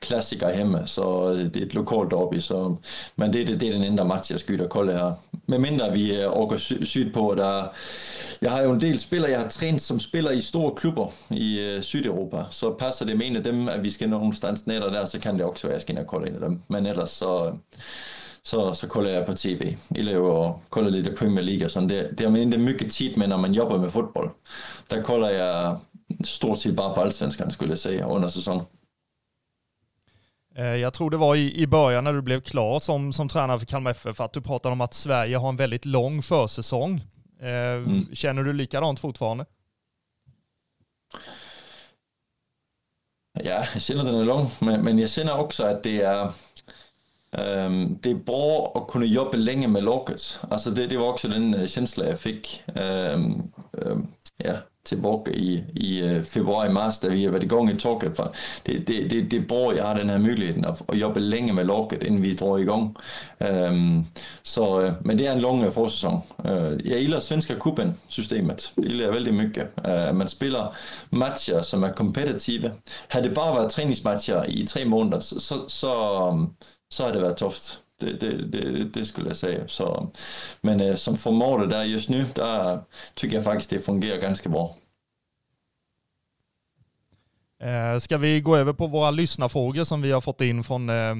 [0.00, 2.40] klassiker hjemme, så uh, det er et lokalt derby.
[2.40, 2.74] Så,
[3.16, 5.12] men det, det, det er den enda match, jeg skal ud og kolde her.
[5.46, 7.64] Med mindre vi uh, orker sy syd på, der,
[8.42, 11.76] jeg har jo en del spillere, jeg har trænet som spiller i store klubber i
[11.76, 14.66] uh, Sydeuropa, så passer det med en af dem, at vi skal nå nogle stans
[14.66, 16.40] netter der, så kan det også være, at jeg skal ind og kolde en af
[16.40, 16.60] dem.
[16.68, 17.46] Men ellers så...
[17.46, 17.82] Uh,
[18.42, 19.76] så, så kollar jag på TV.
[19.94, 21.88] Eller och kollar lite Premier League och sånt.
[21.88, 24.30] Det, det är inte mycket tid med när man jobbar med fotboll.
[24.86, 25.80] Där kollar jag
[26.24, 28.64] stort sett bara på allsvenskan skulle jag säga under säsongen.
[30.54, 33.58] Eh, jag tror det var i, i början när du blev klar som, som tränare
[33.58, 37.00] för Kalmar FF att du pratade om att Sverige har en väldigt lång försäsong.
[37.40, 38.14] Eh, mm.
[38.14, 39.46] Känner du likadant fortfarande?
[43.44, 46.30] Ja, jag känner den är lång, men, men jag känner också att det är
[47.38, 50.40] Um, det är bra att kunna jobba länge med laget.
[50.50, 51.66] Alltså det, det var också den uh,
[51.96, 54.52] jag fick um, um, ja,
[54.84, 58.16] tillbaka i, i øh, uh, februari, mars, där vi har varit igång i torket.
[58.62, 61.52] Det, det, det, det är bra jag har den här möjligheten att, att jobba länge
[61.52, 62.96] med laget innan vi drar igång.
[63.38, 64.04] Um, øhm,
[64.42, 66.22] så, uh, men det är en lång øh, försäsong.
[66.44, 68.72] Uh, jag gillar svenska kuppen systemet.
[68.74, 69.72] Det gillar jag väldigt mycket.
[69.88, 70.76] Uh, man spelar
[71.10, 72.70] matcher som är kompetitiva.
[73.08, 75.92] Hade det bara varit träningsmatcher i tre månader så, så, så
[76.92, 77.78] så har det været tufft.
[78.00, 79.68] Det, det, det, det skulle jag säga.
[79.68, 80.06] Så,
[80.60, 82.78] men øh, som formålet där just nu, der
[83.14, 84.74] tycker jag faktiskt det fungerar ganska bra.
[87.62, 91.14] Eh, ska vi gå över på våra lyssnarfrågor som vi har fått in från eh,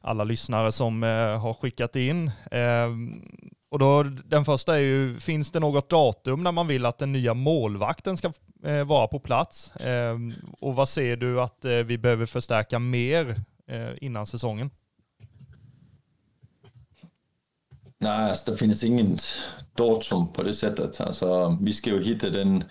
[0.00, 2.30] alla lyssnare som eh, har skickat in.
[2.50, 2.88] Eh,
[3.70, 7.12] och då, den första är ju, finns det något datum när man vill att den
[7.12, 8.32] nya målvakten ska
[8.64, 9.76] eh, vara på plats?
[9.76, 10.18] Eh,
[10.60, 13.36] och vad ser du att vi behöver förstärka mer
[14.00, 14.70] innan säsongen?
[18.00, 19.18] Nej, altså, det findes ingen
[19.78, 21.00] datum på det sättet.
[21.00, 22.64] Altså, vi skal jo hitte den,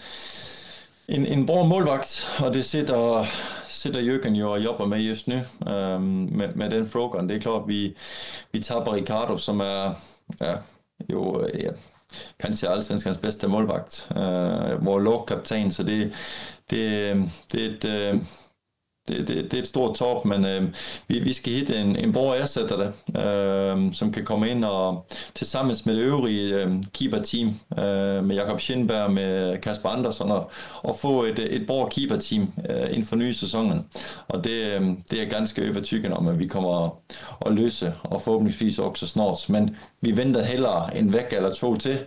[1.08, 3.26] en, en bra målvagt, og det sitter,
[3.66, 5.36] sitter Jørgen jo og jobber med just nu
[5.68, 7.30] øhm, med, med den frågan.
[7.30, 7.96] Det er klart vi,
[8.52, 9.94] vi taber Ricardo som er
[10.42, 10.56] ja,
[11.10, 11.72] jo, ja,
[12.40, 16.14] kanskje allsvenskans bedste målvagt, øh, vores lovkaptajn, så det,
[16.70, 17.16] det,
[17.52, 17.86] det er et...
[17.86, 18.22] Øh,
[19.08, 20.63] det, det, det är et stort top, men øh,
[21.08, 25.86] vi, vi skal hitta en, en bra ersättare øh, som kan komma in och tillsammans
[25.86, 27.48] med det övriga øh, keeper-team
[27.80, 30.52] øh, med Jakob Schindberg, med Kasper Andersson och,
[30.84, 33.86] og få ett, ett bra keeper-team øh, inför nye säsongen.
[34.28, 36.86] Och det, øh, det är ganska övertygad om att vi kommer
[37.39, 39.50] att lösa och förhoppningsvis också snart.
[39.50, 41.98] Men vi väntar hellre en vecka eller två till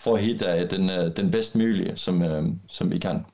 [0.00, 3.24] för att hitta den, øh, den bäst möjliga som, øh, som vi kan.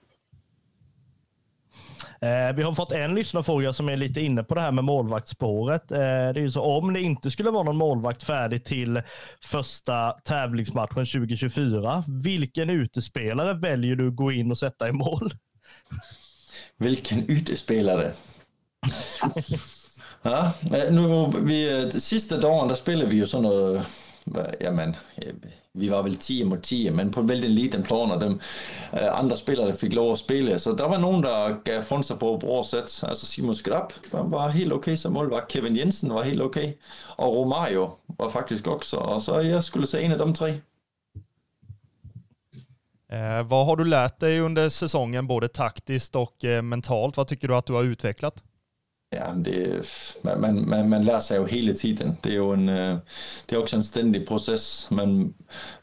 [2.20, 5.92] Eh, vi har fått en lyssnarfråga som är lite inne på det här med målvaktsspåret.
[5.92, 9.02] Eh, det är ju så om det inte skulle vara någon målvakt färdig till
[9.44, 15.30] första tävlingsmatchen 2024, vilken utespelare väljer du att gå in och sätta i mål?
[16.76, 18.12] Vilken utespelare?
[20.22, 23.84] ja, eh, nu, vi, eh, sista dagen där spelade vi ju sådana
[24.60, 25.34] jamen, øh,
[25.72, 29.02] vi var väl 10 mod 10, men på en väldigt liten plan og de äh,
[29.02, 30.58] øh, andra spelare fick lov att spela.
[30.58, 33.16] Så der var någon där gav fund sig på bror bra sätt.
[33.16, 35.52] Simon Skrapp var helt okej okay som målvakt.
[35.52, 36.64] Kevin Jensen var helt okej.
[36.64, 37.26] Okay.
[37.26, 38.96] Och Romario var faktiskt också.
[38.96, 40.60] Og så jag skulle säga en af de tre.
[43.08, 47.16] Eh, vad har du lärt dig under säsongen, både taktiskt och eh, mentalt?
[47.16, 48.42] Vad tycker du att du har utvecklat?
[49.12, 49.86] Ja, det,
[50.22, 52.16] man, man, man lærer sig ju hela tiden.
[52.24, 52.98] Det är ju en, øh,
[53.46, 54.88] det är också en ständig process.
[54.90, 55.34] Men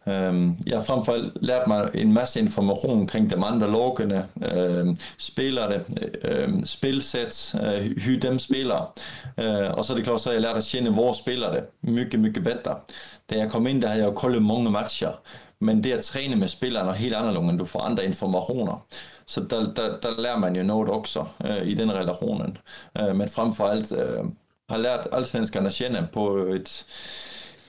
[0.07, 5.79] øh, jag har framförallt lært mig en masse information kring de andre lagen, øh, spelare,
[6.23, 8.93] øh, spelsätt, øh, hy dem spelar.
[9.38, 12.43] Øh, och så er det klart så har lært at känna våra spelare mycket, mycket
[12.43, 12.75] bättre.
[13.29, 15.19] Da jag kom in där jeg jag kollat många matcher.
[15.60, 18.77] Men det att träna med spelarna er helt annorlunda, du får andra informationer.
[19.32, 22.58] Så der, der, der lär man ju något också øh, i den relationen.
[23.00, 24.26] Øh, men framförallt øh,
[24.70, 26.86] har lärt at kende på ett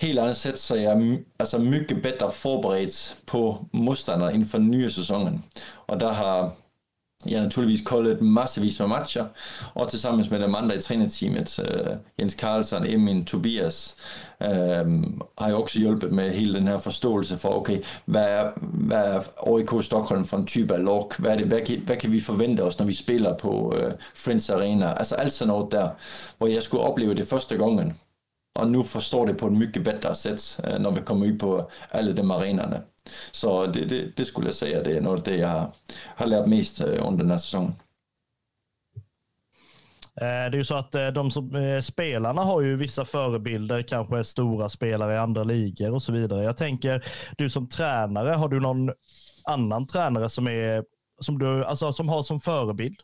[0.01, 5.43] helt annat sätt så jag er alltså mycket bättre forberedt på motståndarna inför nya säsongen.
[5.89, 6.51] Och där har
[7.27, 9.25] jeg har naturligvis koldet massevis af matcher
[9.75, 13.97] och tillsammans med de andre i trænerteamet, øh, Jens Karlsson, Emin, Tobias,
[14.43, 14.49] øh,
[15.39, 19.23] har jeg også hjulpet med hele den her forståelse for, okay, hvad er, hvad er
[19.37, 21.05] OIK Stockholm for en typ av lag?
[21.19, 24.93] Vad, det, vad, hvad kan vi forvente os, når vi spiller på øh, Friends Arena?
[24.93, 25.89] Altså alt sådan noget der,
[26.39, 27.93] hvor jeg skulle opleve det første gangen,
[28.55, 31.71] og nu forstår det på en mycket bedre sæt, øh, når vi kommer ud på
[31.93, 32.83] alle de arenerne.
[33.31, 35.73] Så det, det, det, skulle jag säga, det är nog det jag har,
[36.17, 37.73] har lärt mest øh, under den här säsongen.
[40.17, 43.83] Eh, det är ju så att eh, de som, eh, spelarna har ju vissa förebilder,
[43.83, 46.45] kanske stora spelare i andra ligor och så vidare.
[46.45, 47.05] Jag tänker,
[47.39, 48.91] du som tränare, har du någon
[49.45, 50.85] annan tränare som, är,
[51.21, 52.97] som, du, alltså, som har som förebild?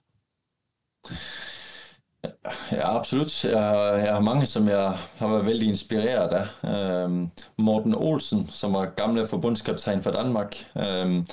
[2.72, 3.44] Ja, absolut.
[3.44, 7.04] Jeg, jeg har mange, som jeg har været vældig inspireret af.
[7.04, 11.26] Øhm, Morten Olsen, som var gamle forbundskaptajn for Danmark, øhm,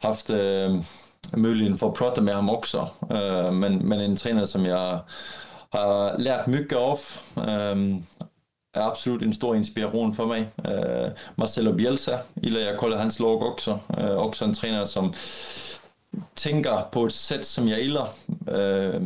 [0.00, 0.82] haft øhm,
[1.36, 2.86] muligheden for at prate med ham også.
[3.12, 4.98] Øh, men, men en træner, som jeg
[5.72, 8.04] har lært mycket af, Øhm,
[8.74, 10.50] er absolut en stor inspiration for mig.
[10.68, 13.78] Øh, Marcelo Bielsa, eller jeg kolder hans lag også.
[13.98, 15.14] Øh, også en træner, som
[16.36, 18.14] tænker på et sæt, som jeg ilder.
[18.48, 19.00] Øh,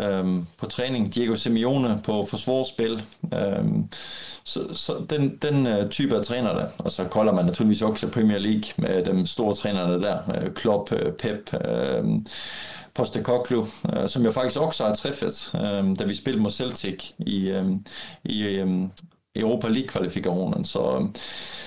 [0.00, 1.14] øhm, på træning.
[1.14, 3.02] Diego Simeone på forsvarsspil.
[3.34, 3.88] Øhm,
[4.44, 6.66] så, så den, den øh, type af træner der.
[6.78, 10.18] Og så kolder man naturligvis også Premier League med de store trænerne der.
[10.28, 12.04] Øh, Klopp, øh, Pep, øh,
[12.94, 17.48] Postecoglou, øh, som jeg faktisk også har træffet, øh, da vi spillede mod Celtic i,
[17.48, 17.66] øh,
[18.24, 18.68] i øh,
[19.36, 20.64] Europa League-kvalifikationen.
[20.64, 21.08] Så,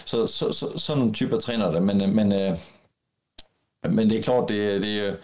[0.06, 1.80] så, så, så, sådan nogle typer træner der.
[1.80, 2.58] Men, øh, men, øh,
[3.90, 5.18] men det er klart, det, det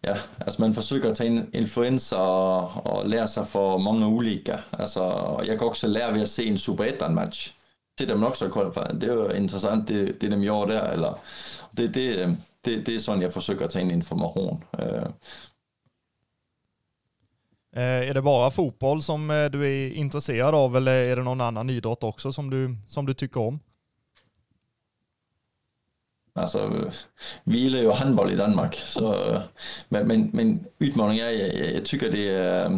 [0.00, 4.60] ja, alltså man försöker ta in influenser och, og lära sig för många olika.
[4.70, 5.00] Alltså,
[5.46, 7.52] jag kan också lära ved at se en Super 1-match.
[7.98, 10.92] Sitter dem också och kollar på, det är intressant det, det de gör där.
[10.92, 11.14] Eller,
[11.70, 12.30] det, det, øh,
[12.64, 14.64] det, det är jeg jag försöker ta in information.
[14.78, 15.06] Øh.
[17.76, 21.40] Eh, är det bara fotboll som eh, du är intresserad av eller är det någon
[21.40, 23.60] annan idrott också som du, som du tycker om?
[26.36, 26.90] Altså,
[27.44, 29.40] vi jo håndbold i Danmark, så, øh,
[29.90, 32.76] men, men, men udmåling er, jeg, jeg, jeg tycker det er øh,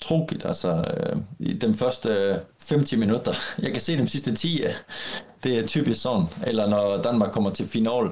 [0.00, 3.34] tråkigt, altså øh, i de første 50 minutter.
[3.62, 4.64] Jeg kan se de sidste 10.
[5.44, 8.10] Det er typisk sådan, eller når Danmark kommer til final.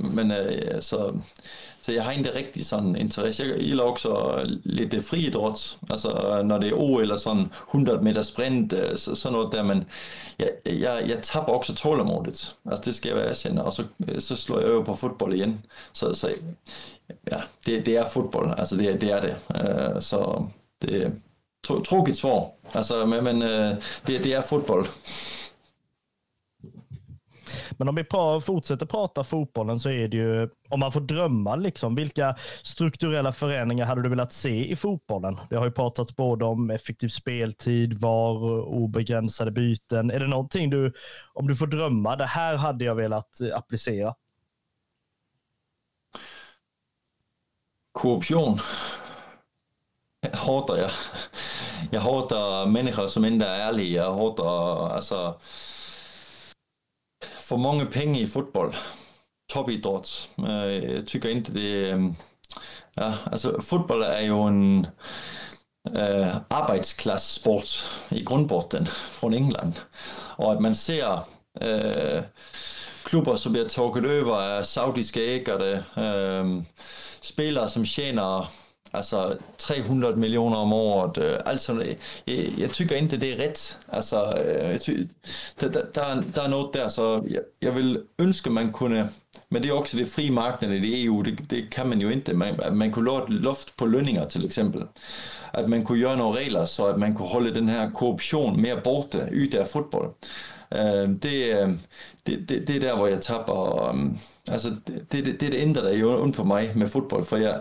[0.00, 0.32] Men
[0.80, 1.14] så
[1.84, 3.44] så jeg har inte riktigt sådan interesse.
[3.44, 8.22] Jag gillar också lidt øh, friidrott, altså når det er OL eller sådan 100 meter
[8.22, 9.84] sprint, øh, så, sådan noget der, men
[10.38, 12.54] jeg, jeg, jeg taber også tålamodet.
[12.70, 15.34] Altså det skal jeg være erkänna, og så, øh, så slår jeg jo på fodbold
[15.34, 15.64] igen.
[15.92, 16.34] Så, så
[17.32, 19.36] ja, det, det er fodbold, altså det, det er det.
[20.04, 20.46] Så
[20.82, 21.10] det är
[21.84, 23.40] tråkigt svar, Altså, men, men
[24.06, 24.86] det, det er fodbold.
[27.78, 31.56] Men om vi pra fortsätter prata fotbollen så är det ju, om man får drömma,
[31.56, 35.40] liksom, vilka strukturella förändringar hade du velat se i fotbollen?
[35.50, 40.10] Det har ju pratats både om effektiv speltid, VAR, obegränsade byten.
[40.10, 40.92] Är det någonting du,
[41.32, 44.14] om du får drömma, det här hade jag velat eh, applicera?
[47.92, 48.58] Korruption
[50.32, 50.90] hatar jag.
[51.90, 54.02] Jag hatar människor som inte är ärliga.
[54.02, 55.38] Jag hatar, alltså,
[57.44, 58.74] för många pengar i fotboll.
[59.52, 60.30] Topidræt.
[60.82, 61.90] Jeg tycker inte det...
[61.90, 62.14] Øhm,
[62.96, 64.86] ja, alltså fotboll är ju en
[65.96, 69.72] øh, äh, arbetsklasssport i grundbotten från England.
[70.36, 71.26] Och att man ser
[71.60, 72.22] øh,
[73.04, 76.62] klubbar som blir tagit över af saudiske ägare, øh,
[77.20, 78.50] spelare som tjänar
[78.94, 81.18] alltså 300 miljoner om året.
[81.18, 81.82] Øh, alltså,
[82.24, 83.78] jag, jeg tycker inte det är rätt.
[83.88, 85.06] Alltså, øh, ty,
[85.60, 89.08] där, där, där er noget der, så jag, jeg vill önska man kunde,
[89.48, 92.34] men det er också det fri marknaden i EU, det, det kan man ju inte.
[92.34, 94.82] Man, man kunde ha ett loft på lønninger till exempel.
[95.50, 98.76] Att man kunde göra några regler så att man kunde hålla den här korruption mer
[98.76, 100.10] borta ute av fotboll.
[101.08, 101.54] Det,
[102.22, 103.96] det, det, det är där, var jag tappar,
[104.50, 104.68] alltså
[105.08, 107.24] det, det, det är det enda, der jo ondt på mig med fotboll.
[107.24, 107.60] För jag,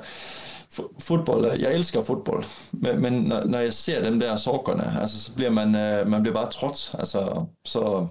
[1.00, 5.18] fotboll, øh, jag älskar fotboll, men, men när, när, jag ser de där sakerna, alltså,
[5.20, 6.92] så blir man, øh, man blir bara trött.
[6.94, 8.08] Alltså, så,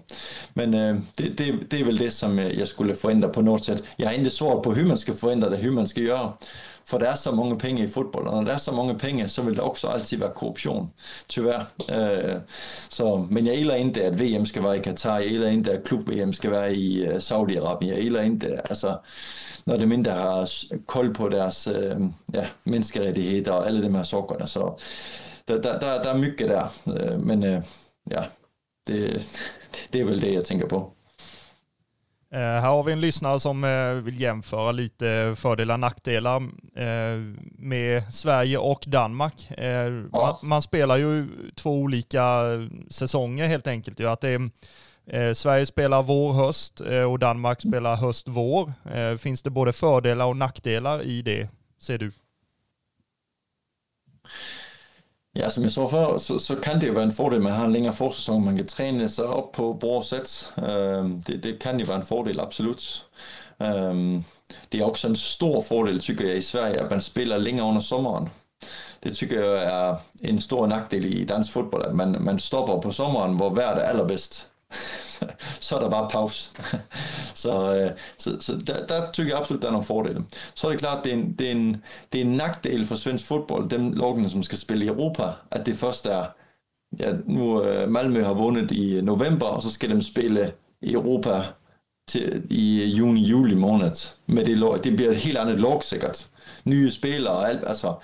[0.54, 3.64] men øh, det, det, det är väl det som øh, jag skulle förändra på något
[3.64, 3.82] sätt.
[3.96, 6.32] Jag har inte svaret på hvordan man skal förändra det, hvordan man skal gøre.
[6.84, 9.26] För det är så många pengar i fotboll och når det är så många pengar
[9.26, 10.90] så vill det också alltid vara korruption,
[11.26, 11.66] tyvärr.
[11.88, 12.40] Øh,
[12.88, 15.84] så, men jag gillar ikke, att VM ska vara i Qatar, jeg gillar inte att
[15.84, 18.98] klubb-VM ska vara i øh, Saudiarabien, jeg gillar inte, alltså
[19.64, 20.48] när de inte har
[20.86, 21.98] koll på deras äh,
[22.32, 24.46] ja, mänskliga och alla de här sakerna.
[24.46, 24.78] Så
[25.44, 26.68] det, det, det, det är mycket där.
[27.18, 27.62] Men äh,
[28.10, 28.24] ja,
[28.86, 29.22] det,
[29.90, 30.92] det är väl det jag tänker på.
[32.34, 37.36] Uh, här har vi en lyssnare som uh, vill jämföra lite fördelar och nackdelar uh,
[37.58, 39.48] med Sverige och Danmark.
[39.56, 39.90] Ja.
[40.12, 42.42] Man, man, spelar ju två olika
[42.90, 44.00] säsonger helt enkelt.
[44.00, 44.50] Att det är
[45.06, 48.72] Eh, Sverige spelar vår-höst eh, och Danmark spelar höst-vår.
[48.94, 51.48] Eh, finns det både fördelar och nackdelar i det,
[51.80, 52.12] ser du?
[55.32, 57.58] Ja, som jag sa förr så, så, kan det ju vara en fördel med att
[57.58, 58.44] ha en längre försäsong.
[58.44, 60.52] Man kan träna sig upp på bra sätt.
[61.26, 63.06] Det, det, kan ju vara en fördel, absolut.
[64.68, 67.80] Det är också en stor fördel tycker jag i Sverige att man spelar längre under
[67.80, 68.28] sommaren.
[69.00, 72.92] Det tycker jag är en stor nackdel i dansk fotboll, att man, man stoppar på
[72.92, 74.51] sommaren, hvor vejret allra bäst.
[75.66, 76.50] så er der bare pause.
[77.42, 80.24] så, øh, så, så der, der tykker jeg absolut, der er nogle fordele.
[80.54, 82.94] Så er det klart, det er en, det er en, det er en nackdel for
[82.94, 86.26] svensk fodbold, dem lovgivende, som skal spille i Europa, at det først er,
[87.00, 90.52] ja, nu øh, Malmö har vundet i november, og så skal de spille
[90.82, 91.42] i Europa
[92.08, 94.16] til, i juni, juli måned.
[94.26, 96.28] Men det, det bliver et helt andet lov sikkert
[96.64, 97.60] nye spillere og alt.
[97.66, 97.94] Altså,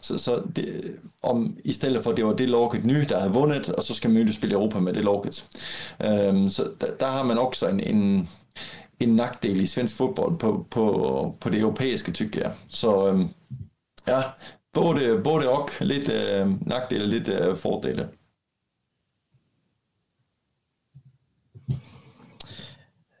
[0.00, 3.32] Så, så det, om i stedet for, at det var det laget nye, der havde
[3.32, 5.44] vundet, og så skal man jo spille Europa med det laget.
[6.04, 8.28] Øhm, så der, der har man også en, en,
[9.00, 12.52] en nackdel i svensk fodbold på, på, på det europæiske, tykker jeg.
[12.68, 13.28] Så øhm,
[14.06, 14.22] ja,
[14.72, 18.08] både, både och, lite uh, øhm, nackdelar, lidt øh, fordele.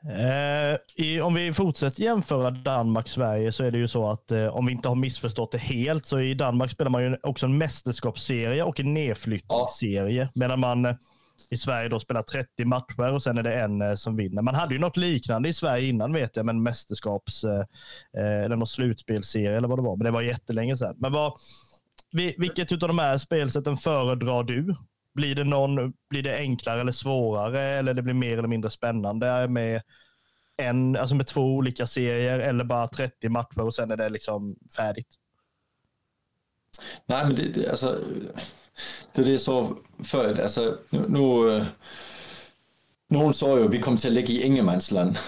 [0.08, 4.66] Eh, i, om vi fortsätter jämföra Danmark-Sverige så är det ju så att eh, om
[4.66, 8.62] vi inte har missförstått det helt så i Danmark spelar man ju också en mästerskapsserie
[8.62, 10.22] och en nedflyttningsserie.
[10.22, 10.28] Ja.
[10.34, 10.94] Medan man eh,
[11.50, 14.42] i Sverige då spelar 30 matcher och sen är det en eh, som vinner.
[14.42, 17.64] Man hade ju något liknande i Sverige innan vet jag, men mästerskaps eh,
[18.18, 19.96] eh, eller någon slutspelserie eller vad det var.
[19.96, 20.96] Men det var jättelänge sedan.
[20.98, 21.32] Men vad,
[22.12, 24.74] vilket av de här spelsätten föredrar du?
[25.18, 29.48] Blir det, någon, blir det enklare eller svårare eller det blir mer eller mindre spännande
[29.48, 29.82] med,
[30.56, 34.56] en, alltså med två olika serier eller bara 30 matcher och sen är det liksom
[34.76, 35.08] färdigt?
[37.06, 37.98] Nej, men det, det, alltså,
[39.12, 41.64] det är det så för, alltså, nu, nu,
[43.08, 45.18] någon sa ju att vi kommer till att ligga i ingenmansland.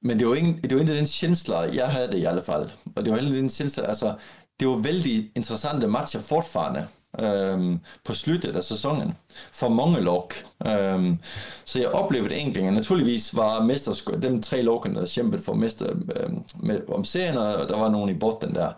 [0.00, 2.72] men det var, ingen, det var ikke den känsla jag hade i alla fall.
[2.94, 4.18] Och det var heller den känsla, alltså,
[4.56, 6.88] det var väldigt intressanta matcher fortfarande
[7.20, 9.14] øhm, på slutet af sæsonen
[9.52, 10.34] for mange lok.
[10.66, 11.18] Øhm,
[11.64, 16.42] så jeg oplevede enkelt, naturligvis var mesterskab, dem tre lagene, der kæmpede for mester, øhm,
[16.60, 18.72] med, om serien, og der var nogen i botten der.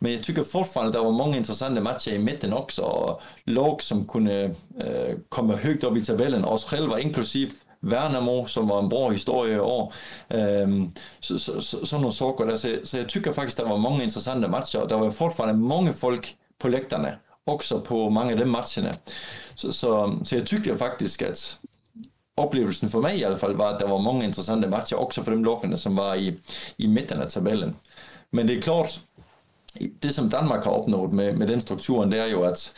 [0.00, 4.06] Men jeg tykker fortfarande, der var mange interessante matcher i midten også, og lok, som
[4.06, 4.44] kunne
[4.84, 7.48] øh, komme højt op i tabellen, også selv var inklusiv
[7.82, 9.94] Värnamo, som var en bra historie i år.
[10.34, 10.90] Øhm,
[11.20, 12.56] så, så, så, sådan nogle saker der.
[12.56, 15.92] Så, så jeg tykker faktisk, der var mange interessante matcher, og der var fortfarande mange
[15.92, 17.16] folk på lægterne,
[17.46, 18.94] også på mange af de matcherne.
[19.54, 21.58] Så, så, så jeg tykker faktisk, at
[22.36, 25.30] oplevelsen for mig i hvert fald var, at der var mange interessante matcher, også for
[25.30, 26.34] de lokkene, som var i,
[26.78, 27.76] i midten af tabellen.
[28.30, 29.00] Men det er klart,
[30.02, 32.72] det som Danmark har opnået med, med den strukturen, det er jo, at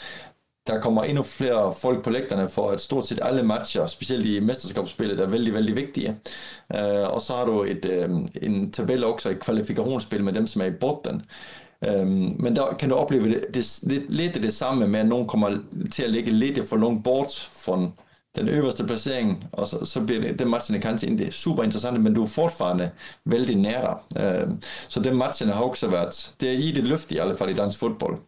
[0.66, 4.40] der kommer endnu flere folk på lægterne for at stort set alle matcher, specielt i
[4.40, 6.16] mesterskabsspillet, er vældig, vældig vigtige.
[6.74, 10.62] Uh, og så har du et, uh, en tabel også i kvalifikationsspil med dem, som
[10.62, 11.22] er i botten.
[11.88, 15.28] Um, men der kan du opleve det, det, lidt, lidt det samme med, at nogen
[15.28, 15.58] kommer
[15.92, 17.88] til at ligge lidt for langt bort fra
[18.36, 22.14] den øverste placering, og så, så bliver det, den matchen kanskje ikke super interessant, men
[22.14, 22.90] du er fortfarande
[23.24, 24.24] vældig nær dig.
[24.24, 27.50] Øhm, så den matchen har også været, det er i det løft i alle fald
[27.50, 28.18] i dansk fodbold.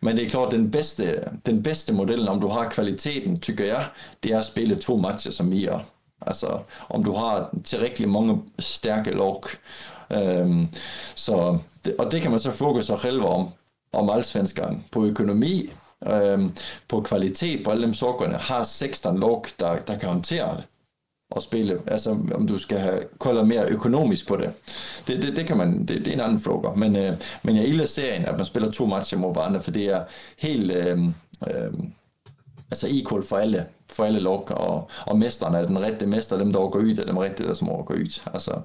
[0.00, 3.84] Men det er klart, den bedste, den bedste modellen, om du har kvaliteten, tykker jeg,
[4.22, 5.80] det er at spille to matcher som I er.
[6.26, 9.42] Altså, om du har tilrækkeligt mange stærke lag.
[10.12, 10.68] Øhm,
[11.14, 11.58] så,
[11.98, 13.48] og det kan man så fokusere sig selv om,
[13.92, 14.84] om allsvenskan.
[14.92, 15.70] På økonomi,
[16.08, 16.52] øhm,
[16.88, 20.64] på kvalitet, på alle de sorgerne, har 16 lag, der, der kan håndtere det
[21.30, 24.52] og spille, altså om du skal have kolder mere økonomisk på det.
[25.06, 26.70] Det, det, det kan man, det, det er en anden fråga.
[26.76, 29.84] Men, øh, men jeg ilder serien, at man spiller to matcher mod hverandre, for det
[29.84, 30.04] er
[30.38, 31.04] helt øh,
[31.48, 31.72] øh,
[32.70, 36.52] altså equal for alle, for alle lok, og, og mesterne er den rette mester, dem
[36.52, 38.20] der går ud, er dem rette, der som går ud.
[38.34, 38.60] Altså,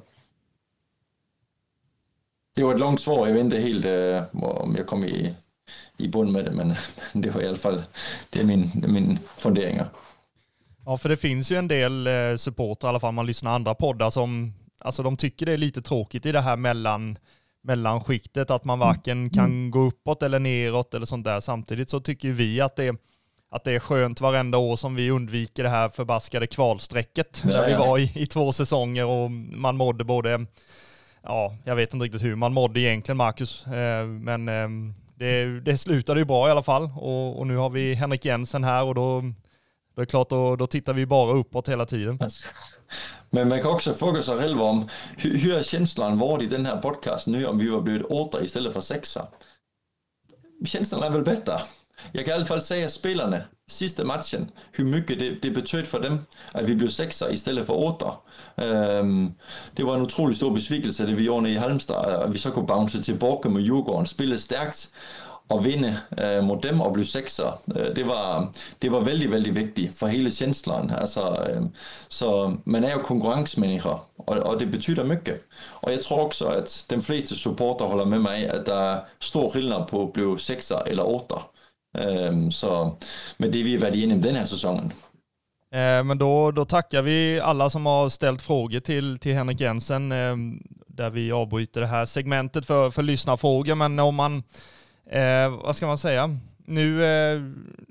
[2.56, 5.34] det var et langt svar, jeg ventede helt, øh, om jeg kom i,
[5.97, 6.76] i bund med det, men
[7.24, 7.84] det var i alla fall,
[8.30, 9.86] det er mine, det er mine funderinger.
[10.86, 13.76] Ja, för det finns ju en del eh, supportrar, i alla fall man lyssnar andra
[13.76, 17.18] poddar, som alltså de tycker det är lite tråkigt i det här mellan
[17.66, 19.30] mellanskiktet, att man varken mm.
[19.30, 19.72] kan mm.
[19.72, 21.39] gå uppåt eller neråt eller sånt där.
[21.39, 22.95] Samtidigt så tycker vi att det,
[23.51, 27.68] att det är skönt varenda år som vi undviker det här förbaskade kvalstrecket, ja, där
[27.68, 30.45] vi var i, i två säsonger och man mådde både,
[31.26, 35.78] ja, jag vet inte riktigt hur man mådde egentligen, Marcus, eh, men ehm, det, det
[35.78, 38.96] slutade ju bra i alla fall och, och nu har vi Henrik Jensen här och
[38.96, 39.24] då
[39.96, 42.20] då är klart, då, då tittar vi bara uppåt hela tiden.
[43.30, 46.78] Men man kan också fråga sig själv om hur, hur känslan varit i den här
[46.78, 49.28] podcasten nu om vi var blivit åtta istället för sexa?
[50.66, 51.54] Känslan är väl bättre?
[52.12, 55.86] Jag kan i hvert fald sige, säga spelarna, sista matchen, hur mycket det, det betød
[55.86, 56.20] för dem
[56.52, 58.14] att vi blev sexa istället för otter.
[58.58, 59.34] Øhm,
[59.78, 62.68] det var en utrolig stor besvikelse, det vi gjorde i Halmstad, at vi så kunne
[62.68, 64.89] bounce tillbaka med Djurgården, spille stærkt,
[65.50, 69.56] og vinde øh, mod dem og blive sekser, øh, det, var, det var vældig, vældig
[69.56, 70.91] vigtigt for hele tjenestlen.
[70.91, 71.62] Altså, øh,
[72.10, 75.39] så man er jo konkurrencemennesker, og, og det betyder mycket.
[75.82, 79.50] Og jeg tror også, at de fleste supporter holder med mig, at der er stor
[79.50, 81.52] skillnad på at blive sekser eller otter.
[82.00, 82.96] Øh, så
[83.38, 84.91] med det vi har været igenom den här säsongen.
[85.74, 90.12] Eh, men då, då tackar vi alla som har ställt frågor till, till Henrik Jensen,
[90.12, 90.36] eh,
[90.88, 93.76] där vi avbryter det här segmentet för, för lyssnarfrågor.
[93.76, 94.43] Men om man
[95.12, 96.38] Eh, vad ska man säga?
[96.66, 97.41] Nu eh,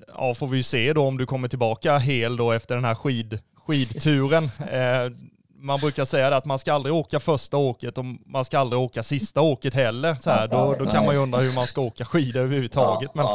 [0.08, 3.38] ja, får vi se då om du kommer tillbaka hel då efter den här skid,
[3.66, 4.44] skidturen.
[5.64, 9.02] Man brukar säga att man ska aldrig åka första åket och man ska aldrig åka
[9.02, 10.14] sista åket heller.
[10.14, 13.14] Så här, då, då kan man ju undra hur man ska åka skidor överhuvudtaget.
[13.14, 13.26] Men,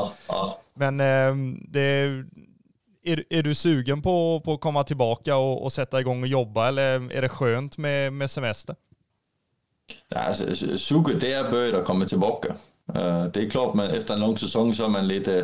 [0.73, 1.81] men eh, det,
[3.03, 6.67] är, är du sugen på, på att komma tillbaka och, och sätta igång och jobba
[6.67, 8.75] eller är det skönt med, med semester?
[10.09, 12.53] Ja, altså, suget det er bøget at komme tilbage.
[12.89, 15.43] Uh, det er klart, man efter en lang sæson, så er man lidt, uh,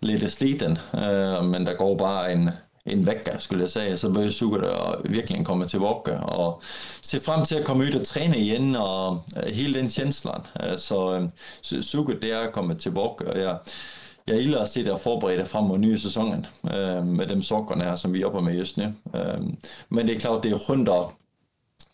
[0.00, 2.50] lidt sliten, uh, men der går bare en,
[2.86, 4.62] en vecka, skulle jag säga så bør suget
[5.04, 6.62] verkligen komma tillbaka och
[7.00, 10.42] se fram till att komma ut och träna igen och øh, hela den känslan.
[10.60, 11.22] Øh, så øh,
[11.76, 13.58] uh, suget det är at tillbaka och jag,
[14.26, 16.46] jag jeg ilder att se det og fram mot nya säsongen
[17.04, 18.92] med dem sakerna här som vi jobbar med just nu.
[19.88, 21.10] Men det är klart, det är skönt att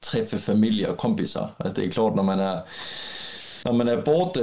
[0.01, 1.51] träffa familj och kompisar.
[1.57, 2.61] Alltså det är klart, när man är,
[3.65, 4.41] när man är borta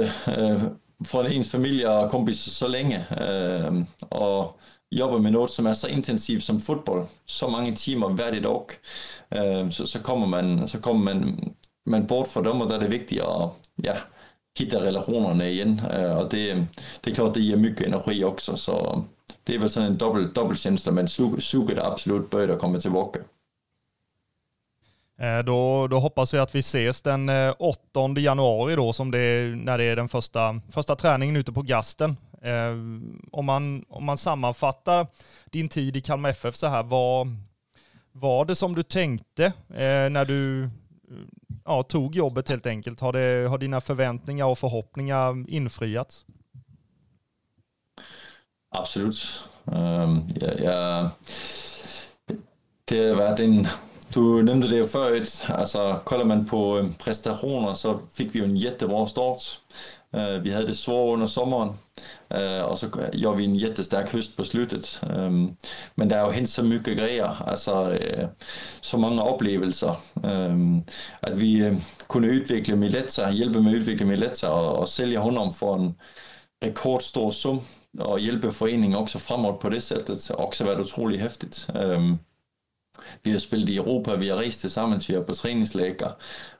[1.06, 3.04] från ens familj och kompisar så länge
[4.08, 4.60] och
[4.92, 8.66] jobber med noget, som er så intensivt som fodbold, så mange timer hver dag,
[9.36, 11.54] øh, så, så kommer man, så kommer man,
[11.86, 13.48] man bort fra dem, og der er det vigtigt at
[13.84, 13.94] ja,
[14.58, 16.68] hitte relationerne igen, øh, og det,
[17.04, 19.02] det er klart, det giver mycket energi også, så
[19.46, 22.80] det er vel sådan en dobbelt, dobbelt tjeneste, men suger det absolut bøjt at komme
[22.80, 23.24] tilbage.
[25.20, 27.80] Eh, då, då hoppas vi att vi ses den eh, 8
[28.16, 32.16] januari då, som det när det är den första, första träningen ute på Gasten.
[32.42, 32.72] Eh,
[33.32, 35.06] om, man, om man sammanfattar
[35.44, 37.36] din tid i Kalmar FF så här, vad
[38.12, 40.70] var det som du tänkte eh, när du
[41.64, 43.00] ja, tog jobbet helt enkelt?
[43.00, 46.24] Har, det, har dina förväntningar och förhoppningar infriats?
[48.70, 49.42] Absolut.
[49.64, 51.10] Um, ja, ja,
[52.84, 53.66] det har varit en
[54.14, 58.56] Du nämnde det ju förut, alltså kollar man på prestationer så fick vi ju en
[58.56, 59.42] jättebra start.
[60.16, 61.68] Uh, vi hade det svårt under sommaren
[62.34, 65.02] uh, øh, och så gjorde vi en jättestark höst på slutet.
[65.16, 65.56] Øhm,
[65.94, 68.28] men der er ju helt så mycket grejer, alltså øh,
[68.80, 70.02] så många upplevelser.
[70.24, 70.82] Øhm,
[71.20, 75.74] Att vi kunde utveckla Miletta, hjälpa med at udvikle Miletta och, og sälja honom för
[75.74, 75.94] en
[76.64, 77.60] rekordstor sum
[77.98, 81.66] och hjälpa föreningen också framåt på det sättet har också utrolig otroligt häftigt.
[81.74, 82.18] Øhm,
[83.22, 86.12] vi har spelat i Europa, vi har rest tillsammans, vi har på träningsläger.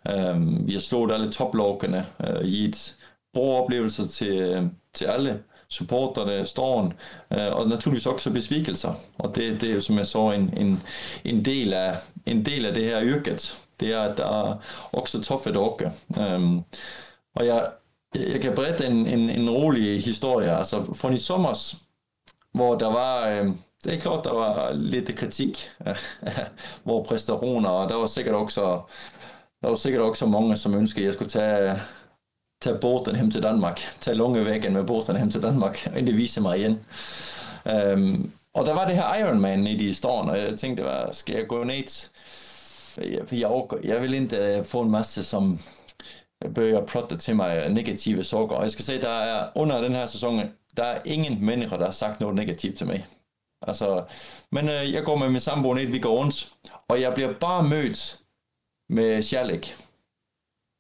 [0.02, 2.94] Um, vi har slået alle toplagene, uh, givet
[3.34, 6.92] bra oplevelser til, til alle supporterne, ståren,
[7.30, 8.94] uh, øh, og naturligvis også besvikelser.
[9.18, 10.82] Og det, det er jo, som jeg så, en, en,
[11.24, 13.56] en, del af, en del af det her yrket.
[13.80, 14.54] Det er, at der er
[14.92, 15.92] også tuffe dage.
[16.36, 16.64] Um,
[17.34, 17.66] og jeg,
[18.14, 20.56] jeg kan berette en, en, en rolig historie.
[20.56, 21.74] Altså, fra i sommer,
[22.52, 23.40] hvor der var...
[23.40, 25.70] Um, det er klart der var lidt kritik
[26.84, 28.60] hvor præstationer, og der var sikkert også
[29.62, 31.80] der var sikkert også mange, som ønskede, at jeg skulle tage
[32.60, 36.12] ta båten hem til Danmark, ta lunge vägen med båten hem til Danmark og inte
[36.12, 36.80] vise mig igen.
[37.64, 41.14] Um, øhm, og der var det her Ironman nere i stan og jeg tænkte, hvad,
[41.14, 42.08] skal jeg gå ned?
[42.96, 45.58] Jeg, jeg, jeg vil ikke øh, få en masse, som
[46.54, 48.56] bøger plotter til mig øh, negative sorger.
[48.56, 50.40] Og jeg skal sige, der er under den her sæson,
[50.76, 53.06] der er ingen mennesker, der har sagt noget negativt til mig.
[53.66, 54.04] Altså,
[54.52, 56.52] men øh, jeg går med min sambo ned, vi går rundt,
[56.88, 58.18] og jeg bliver bare mødt
[58.88, 59.89] med kærlighed.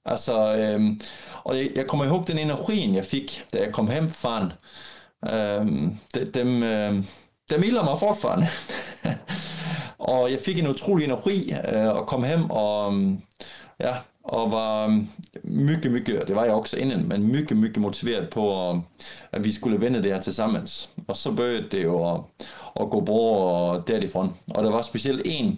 [0.04, 1.00] Altså, øhm,
[1.44, 4.52] og jeg, jeg kommer ihåg den energien, jeg fik, da jeg kom hjem fra den.
[5.32, 7.04] Øhm, de, dem, øhm,
[7.50, 8.46] dem ilder mig fortfarande.
[10.12, 13.20] og jeg fik en utrolig energi øh, at komme hjem og, øhm,
[13.80, 15.06] ja, och var øhm,
[15.42, 18.82] mycket, mycket, det var jag också innan, men mycket, mycket motiverad på øhm,
[19.30, 20.88] att vi skulle vende det här tillsammans.
[21.06, 24.32] Och så började det jo att, att gå bra derifrån.
[24.54, 25.56] Och det var speciellt en,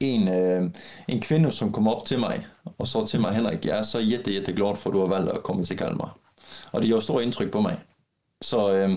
[0.00, 0.70] en, øh,
[1.08, 2.46] en kvinde, som kom op til mig
[2.78, 5.06] og sa til mig, Henrik, jeg er så jette, jette glad for, at du har
[5.06, 6.16] valgt at komme til Kalmar.
[6.72, 7.78] Og det gjorde stort indtryk på mig.
[8.42, 8.90] Så, øh,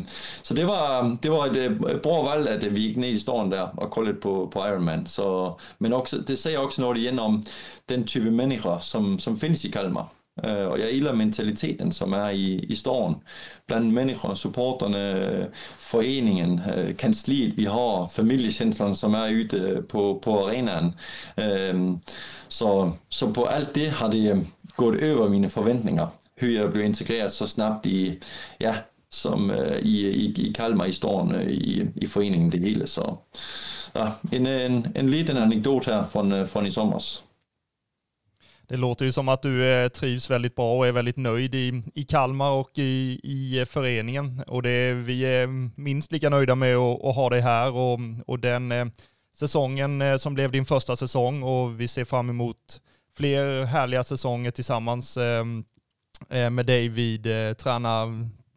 [0.43, 3.09] så det, var, det var et øh, et bra valg, at øh, vi gik ned
[3.09, 5.05] i stormen der og kollede på, på Ironman.
[5.05, 7.43] Så, men også, det siger også noget igen om
[7.89, 10.13] den type mennesker, som, som findes i Kalmar.
[10.45, 13.15] Øh, og jeg ilder mentaliteten, som er i, i stormen.
[13.67, 15.47] Blandt menneskerne, supporterne,
[15.79, 20.93] foreningen, øh, kansliet, vi har familiecentrene, som er ute øh, på, på arenaen.
[22.49, 26.07] Så, så på alt det har det gået over mine forventninger.
[26.39, 28.13] Hur jeg blev integreret så snabbt i,
[28.59, 28.75] ja,
[29.11, 32.87] som øh, i, i, i Kalmar i stormen i, i foreningen det hele.
[32.87, 33.15] Så
[33.95, 37.23] ja, en, en, en liten anekdot här från, fra från i somras.
[38.69, 41.83] Det låter ju som att du eh, trivs väldigt bra och är väldigt nöjd i,
[41.93, 44.43] i Kalmar och i, i eh, föreningen.
[44.47, 45.47] Och det, vi är
[45.81, 48.85] minst lika nöjda med att, att ha dig här och, och den eh,
[49.37, 52.81] säsongen som blev din första säsong och vi ser fram emot
[53.17, 55.17] fler härliga säsonger tillsammans
[56.29, 58.07] med dig vid träna,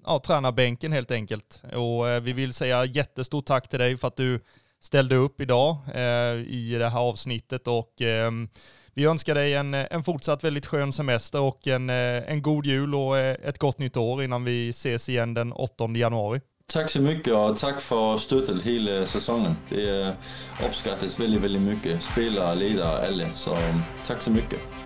[0.04, 1.62] ja, tränarbänken helt enkelt.
[1.74, 4.40] Och vi vill säga jättestort tack till dig för att du
[4.80, 8.48] ställde upp idag eh, i det här avsnittet och ehm,
[8.94, 12.66] vi önskar dig en, eh, en fortsatt väldigt skön semester och en, eh, en god
[12.66, 16.40] jul och eh, ett gott nytt år innan vi ses igen den 8 januari.
[16.66, 19.56] Tack så mycket och tack för stödet hela säsongen.
[19.68, 20.16] Det
[20.66, 22.02] uppskattas väldigt, väldigt mycket.
[22.02, 23.34] Spelare, ledare, alla.
[23.34, 23.56] Så
[24.06, 24.81] tack så mycket.